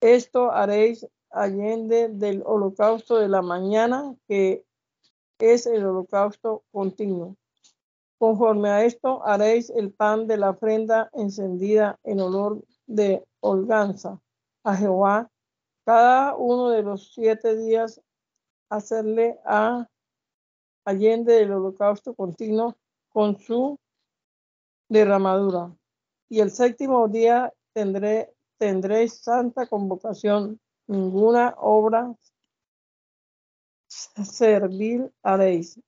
[0.00, 4.64] Esto haréis allende del holocausto de la mañana, que
[5.38, 7.36] es el holocausto continuo.
[8.18, 14.20] Conforme a esto haréis el pan de la ofrenda encendida en olor de holganza
[14.62, 15.30] a Jehová.
[15.86, 18.00] Cada uno de los siete días
[18.68, 19.88] hacerle a
[20.84, 22.76] allende del holocausto continuo
[23.08, 23.78] con su
[24.90, 25.74] derramadura.
[26.28, 30.60] Y el séptimo día tendré, tendréis santa convocación.
[30.86, 32.14] Ninguna obra
[33.88, 35.80] servil haréis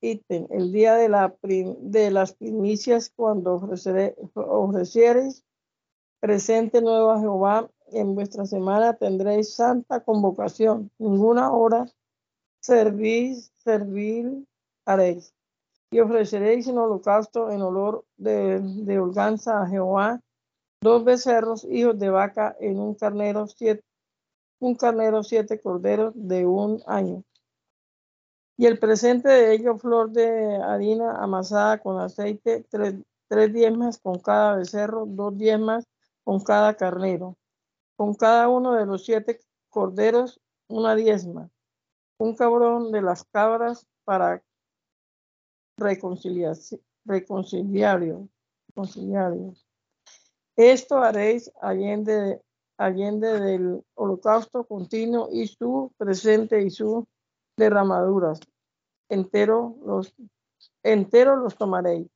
[0.00, 5.44] el día de, la de las primicias, cuando ofreciereis
[6.20, 10.90] presente nuevo a Jehová, en vuestra semana tendréis santa convocación.
[10.98, 11.86] Ninguna hora
[12.60, 14.46] servís, servil
[14.84, 15.34] haréis.
[15.90, 20.20] Y ofreceréis en holocausto en olor de, de holganza a Jehová
[20.80, 23.82] dos becerros, hijos de vaca, en un carnero, siete,
[24.60, 27.24] un carnero, siete corderos de un año
[28.58, 34.56] y el presente de ello, flor de harina amasada con aceite, tres, diezmas con cada
[34.56, 35.86] becerro, dos diezmas
[36.24, 37.36] con cada carnero.
[37.96, 39.38] Con cada uno de los siete
[39.70, 41.48] corderos, una diezma.
[42.18, 44.42] Un cabrón de las cabras para
[45.78, 46.80] reconciliario.
[47.04, 48.28] reconciliario.
[50.56, 52.42] Esto haréis allende,
[52.76, 57.06] allende del holocausto continuo y su presente y su
[57.56, 58.40] derramaduras.
[59.08, 60.14] Entero los,
[60.82, 62.08] entero los tomaréis.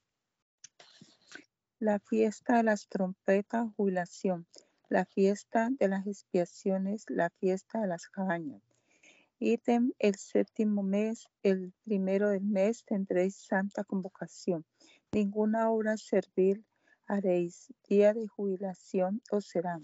[1.79, 4.47] La fiesta de las trompetas, jubilación.
[4.89, 8.72] La fiesta de las expiaciones, la fiesta de las cabañas.
[9.45, 14.65] Ítem, el séptimo mes, el primero del mes, tendréis santa convocación.
[15.11, 16.65] Ninguna obra servil
[17.09, 17.67] haréis.
[17.89, 19.81] Día de jubilación os será.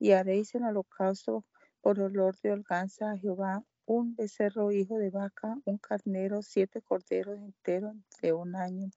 [0.00, 1.44] Y haréis el holocausto
[1.80, 7.38] por olor de holganza a Jehová un becerro hijo de vaca, un carnero, siete corderos
[7.38, 8.90] enteros de un año,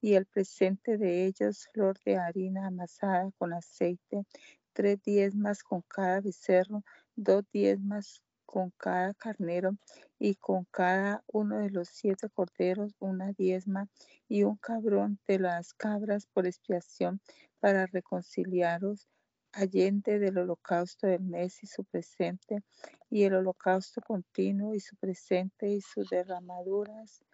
[0.00, 4.24] y el presente de ellos flor de harina amasada con aceite,
[4.72, 6.82] tres diezmas con cada becerro,
[7.14, 9.76] dos diezmas con cada carnero,
[10.18, 13.88] y con cada uno de los siete corderos una diezma,
[14.28, 17.20] y un cabrón de las cabras por expiación
[17.60, 19.06] para reconciliaros
[19.52, 22.64] allende del holocausto del mes y su presente,
[23.08, 27.24] y el holocausto continuo y su presente y sus derramaduras,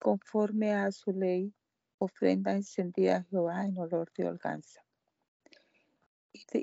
[0.00, 1.54] conforme a su ley,
[1.98, 4.85] ofrenda encendida a Jehová en olor de holganza.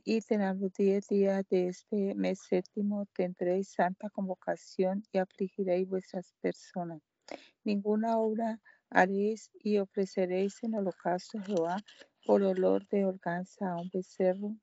[0.05, 6.32] Y en los diez días de este mes séptimo tendréis santa convocación y afligiréis vuestras
[6.41, 7.01] personas.
[7.63, 8.59] Ninguna obra
[8.91, 11.78] haréis y ofreceréis en holocausto a Jehová
[12.24, 14.55] por olor de organza a un becerro,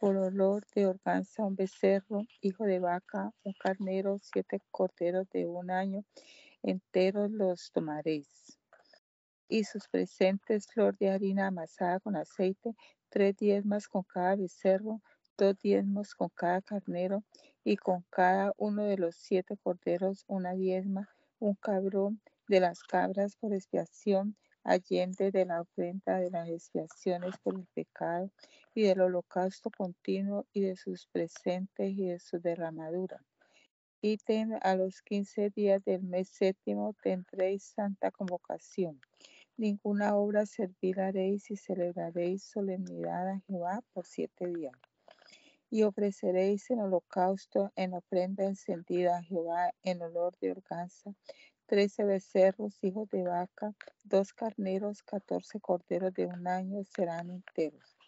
[0.00, 5.46] por olor de organza a un becerro, hijo de vaca, un carnero, siete corderos de
[5.46, 6.04] un año,
[6.62, 8.58] enteros los tomaréis.
[9.50, 12.74] Y sus presentes, flor de harina amasada con aceite,
[13.08, 15.00] tres diezmas con cada becerro,
[15.36, 17.24] dos diezmos con cada carnero,
[17.64, 23.36] y con cada uno de los siete corderos una diezma, un cabrón de las cabras
[23.36, 28.30] por expiación, allende de la ofrenda de las expiaciones por el pecado
[28.74, 33.22] y del holocausto continuo y de sus presentes y de su derramadura.
[34.00, 38.98] Ítem a los quince días del mes séptimo tendréis santa convocación.
[39.58, 44.72] Ninguna obra serviraréis y celebraréis solemnidad a Jehová por siete días.
[45.68, 51.12] Y ofreceréis en holocausto en ofrenda encendida a Jehová en olor de organza
[51.68, 57.98] trece becerros, hijos de vaca, dos carneros, catorce corderos de un año serán enteros.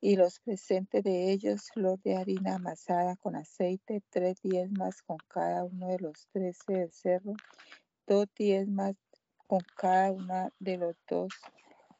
[0.00, 5.64] Y los presentes de ellos, flor de harina amasada con aceite, tres diezmas con cada
[5.64, 7.36] uno de los trece becerros,
[8.06, 8.96] dos diezmas
[9.52, 11.30] con cada una de los dos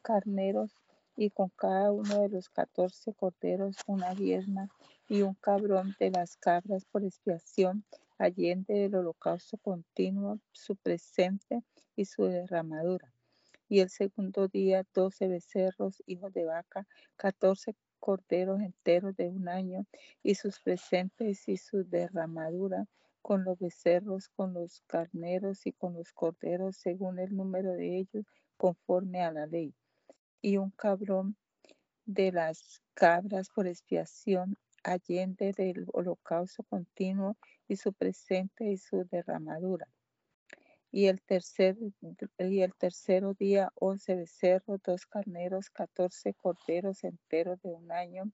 [0.00, 0.70] carneros
[1.18, 4.70] y con cada uno de los catorce corderos una diezma
[5.06, 7.84] y un cabrón de las cabras por expiación
[8.16, 11.62] allende del holocausto continuo, su presente
[11.94, 13.12] y su derramadura.
[13.68, 16.86] Y el segundo día, doce becerros, hijos de vaca,
[17.16, 19.84] catorce corderos enteros de un año,
[20.22, 22.86] y sus presentes y su derramadura,
[23.22, 28.26] con los becerros, con los carneros y con los corderos, según el número de ellos,
[28.56, 29.74] conforme a la ley,
[30.40, 31.36] y un cabrón
[32.04, 37.36] de las cabras por expiación allende del holocausto continuo
[37.68, 39.86] y su presente y su derramadura.
[40.94, 41.78] Y el tercer,
[42.38, 48.30] y el tercero día, once becerros, dos carneros, catorce corderos enteros de un año,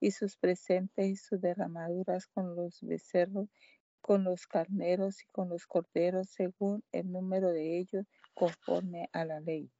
[0.00, 3.50] y sus presentes y sus derramaduras con los becerros,
[4.00, 9.40] con los carneros y con los corderos, según el número de ellos, conforme a la
[9.40, 9.70] ley.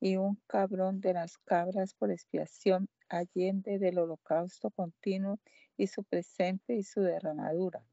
[0.00, 5.38] Y un cabrón de las cabras por expiación, allende del holocausto continuo,
[5.76, 7.84] y su presente y su derramadura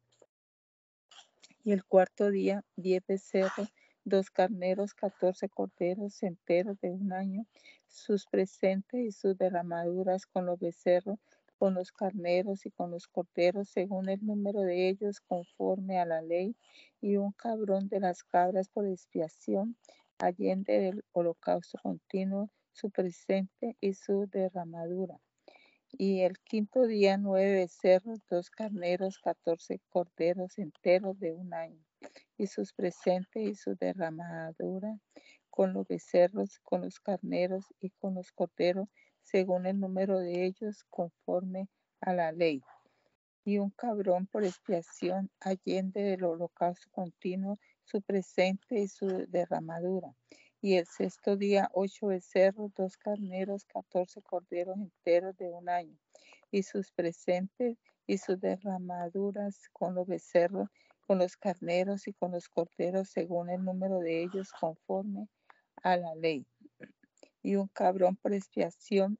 [1.66, 7.48] y el cuarto día, diez becerros, dos carneros, catorce corderos enteros de un año,
[7.88, 11.18] sus presentes y sus derramaduras con los becerros,
[11.58, 16.22] con los carneros y con los corderos, según el número de ellos, conforme a la
[16.22, 16.56] ley,
[17.02, 19.78] y un cabrón de las cabras por expiación,
[20.20, 25.20] allende del holocausto continuo, su presente y su derramadura.
[25.92, 31.86] Y el quinto día nueve becerros, dos carneros, catorce corderos enteros de un año,
[32.38, 35.00] y sus presentes y su derramadura
[35.50, 38.90] con los becerros, con los carneros y con los corderos,
[39.26, 41.68] según el número de ellos, conforme
[42.00, 42.62] a la ley.
[43.44, 50.16] Y un cabrón por expiación allende del holocausto continuo, su presente y su derramadura
[50.66, 55.96] y el sexto día ocho becerros, dos carneros, catorce corderos enteros de un año,
[56.50, 60.68] y sus presentes y sus derramaduras con los becerros,
[61.06, 65.28] con los carneros y con los corderos, según el número de ellos, conforme
[65.84, 66.48] a la ley.
[67.46, 69.20] Y un cabrón por expiación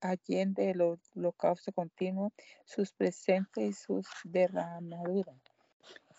[0.00, 2.32] allende el holocausto continuo,
[2.64, 5.36] sus presentes y sus derramaduras.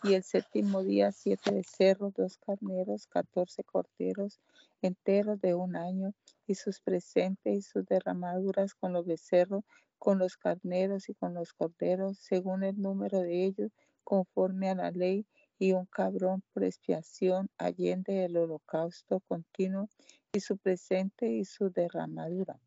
[0.03, 4.39] Y el séptimo día siete becerros, dos carneros, catorce corderos
[4.83, 6.13] enteros de un año,
[6.45, 9.63] y sus presentes y sus derramaduras con los becerros,
[9.97, 13.71] con los carneros y con los corderos, según el número de ellos,
[14.03, 15.25] conforme a la ley,
[15.59, 19.89] y un cabrón por expiación allende el holocausto continuo,
[20.33, 22.59] y su presente y su derramadura.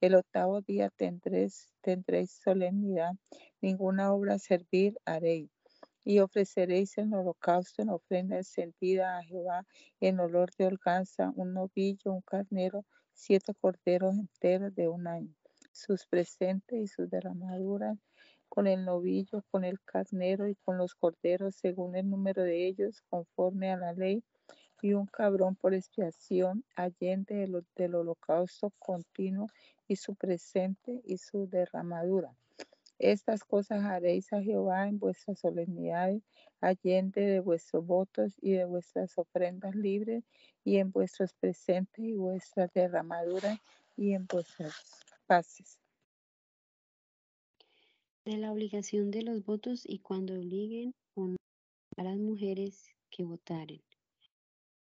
[0.00, 1.72] El octavo día tendréis,
[2.28, 3.12] solemnidad,
[3.60, 5.50] ninguna obra servir haréis
[6.04, 9.66] y ofreceréis en holocausto en ofrenda encendida a Jehová
[10.00, 15.34] en olor de holganza, un novillo, un carnero, siete corderos enteros de un año,
[15.72, 17.98] sus presentes y sus derramaduras,
[18.48, 23.02] con el novillo, con el carnero y con los corderos, según el número de ellos,
[23.08, 24.22] conforme a la ley,
[24.82, 29.48] y un cabrón por expiación, allende del, holocausto continuo
[29.88, 32.36] y su presente y su derramadura
[32.98, 36.22] estas cosas haréis a Jehová en vuestras solemnidades,
[36.60, 40.24] allende de vuestros votos y de vuestras ofrendas libres,
[40.64, 43.58] y en vuestros presentes y vuestras derramaduras
[43.96, 44.74] y en vuestras
[45.26, 45.78] paces.
[48.26, 50.92] De la obligación de los votos y cuando obliguen
[51.96, 53.80] a las mujeres que votaren.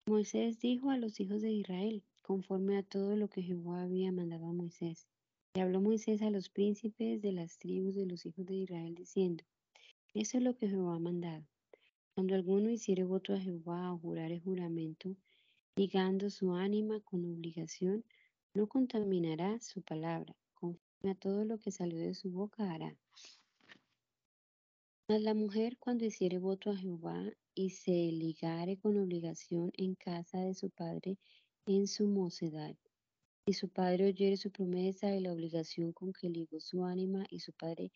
[0.07, 4.45] Moisés dijo a los hijos de Israel, conforme a todo lo que Jehová había mandado
[4.45, 5.05] a Moisés.
[5.53, 9.43] Y habló Moisés a los príncipes de las tribus de los hijos de Israel, diciendo,
[10.13, 11.43] Eso es lo que Jehová ha mandado.
[12.13, 15.13] Cuando alguno hiciere voto a Jehová o jurare juramento,
[15.75, 18.05] ligando su ánima con obligación,
[18.53, 20.33] no contaminará su palabra,
[21.09, 22.97] a todo lo que salió de su boca hará.
[25.07, 30.39] Mas la mujer cuando hiciere voto a Jehová y se ligare con obligación en casa
[30.39, 31.17] de su padre
[31.67, 32.75] en su mocedad,
[33.47, 37.39] y su padre oyere su promesa y la obligación con que ligó su ánima y
[37.39, 37.91] su padre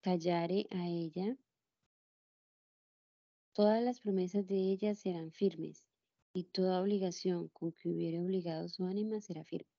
[0.00, 1.36] callare a ella,
[3.52, 5.84] todas las promesas de ella serán firmes
[6.32, 9.70] y toda obligación con que hubiere obligado su ánima será firme.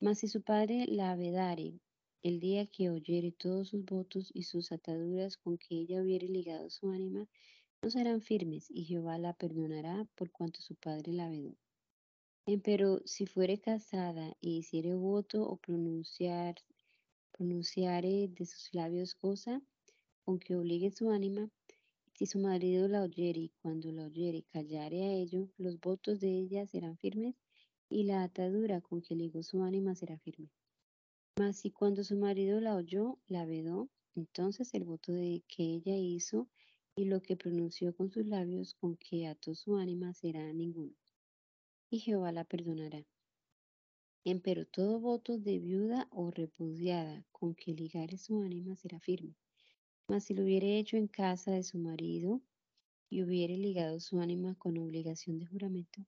[0.00, 1.80] Mas si su padre la vedare
[2.22, 6.68] el día que oyere todos sus votos y sus ataduras con que ella hubiere ligado
[6.68, 7.28] su ánima,
[7.80, 11.56] no serán firmes y Jehová la perdonará por cuanto su padre la vedó.
[12.64, 16.56] Pero si fuere casada y hiciere voto o pronunciar,
[17.30, 19.62] pronunciare de sus labios cosa
[20.24, 21.48] con que obligue su ánima,
[22.14, 26.30] si su marido la oyere y cuando la oyere callare a ello, los votos de
[26.30, 27.36] ella serán firmes
[27.88, 30.50] y la atadura con que ligó su ánima será firme.
[31.38, 35.96] Mas si cuando su marido la oyó, la vedó, entonces el voto de que ella
[35.96, 36.48] hizo
[36.96, 40.94] y lo que pronunció con sus labios con que ató su ánima será ninguno
[41.90, 43.04] y Jehová la perdonará.
[44.24, 49.34] Empero todo voto de viuda o repudiada con que ligare su ánima será firme.
[50.08, 52.42] Mas si lo hubiere hecho en casa de su marido
[53.08, 56.04] y hubiere ligado su ánima con obligación de juramento,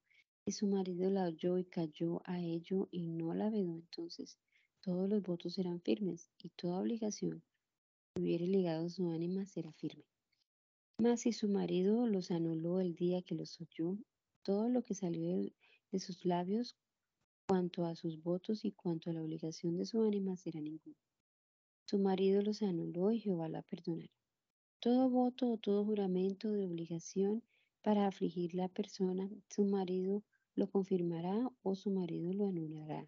[0.46, 4.38] Y su marido la oyó y cayó a ello y no la vedó entonces.
[4.82, 7.42] Todos los votos serán firmes y toda obligación
[8.14, 10.04] que hubiere ligado su ánima será firme.
[10.98, 13.98] Mas si su marido los anuló el día que los oyó,
[14.42, 16.76] todo lo que salió de, sus labios
[17.46, 20.96] cuanto a sus votos y cuanto a la obligación de su ánima será ninguno.
[21.84, 24.10] Su marido los anuló y Jehová la perdonará.
[24.78, 27.42] Todo voto o todo juramento de obligación
[27.82, 30.22] para afligir la persona, su marido
[30.54, 33.06] lo confirmará o su marido lo anulará.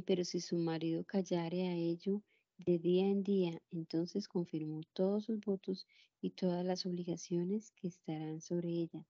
[0.00, 2.22] Pero si su marido callare a ello
[2.56, 5.86] de día en día, entonces confirmó todos sus votos
[6.20, 9.06] y todas las obligaciones que estarán sobre ella.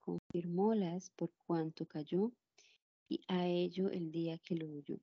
[0.00, 2.30] confirmólas por cuanto cayó
[3.08, 5.00] y a ello el día que lo oyó.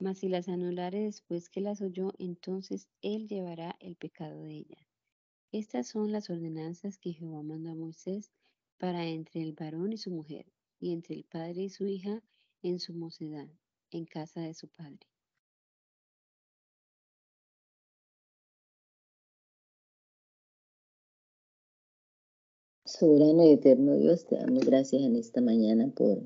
[0.00, 4.86] Mas si las anulare después que las oyó, entonces él llevará el pecado de ella.
[5.52, 8.32] Estas son las ordenanzas que Jehová mandó a Moisés
[8.76, 10.46] para entre el varón y su mujer,
[10.80, 12.22] y entre el padre y su hija
[12.62, 13.48] en su mocedad,
[13.90, 15.06] en casa de su padre.
[22.84, 26.22] Soberano y eterno Dios, te damos gracias en esta mañana por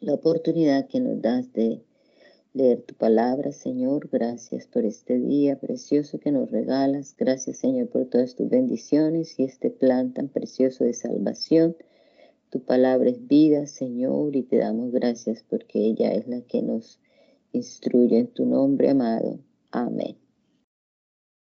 [0.00, 1.82] la oportunidad que nos das de
[2.54, 4.08] leer tu palabra, Señor.
[4.10, 7.14] Gracias por este día precioso que nos regalas.
[7.16, 11.76] Gracias, Señor, por todas tus bendiciones y este plan tan precioso de salvación.
[12.50, 17.00] Tu palabra es vida, Señor, y te damos gracias porque ella es la que nos
[17.52, 19.38] instruye en tu nombre, amado.
[19.70, 20.16] Amén.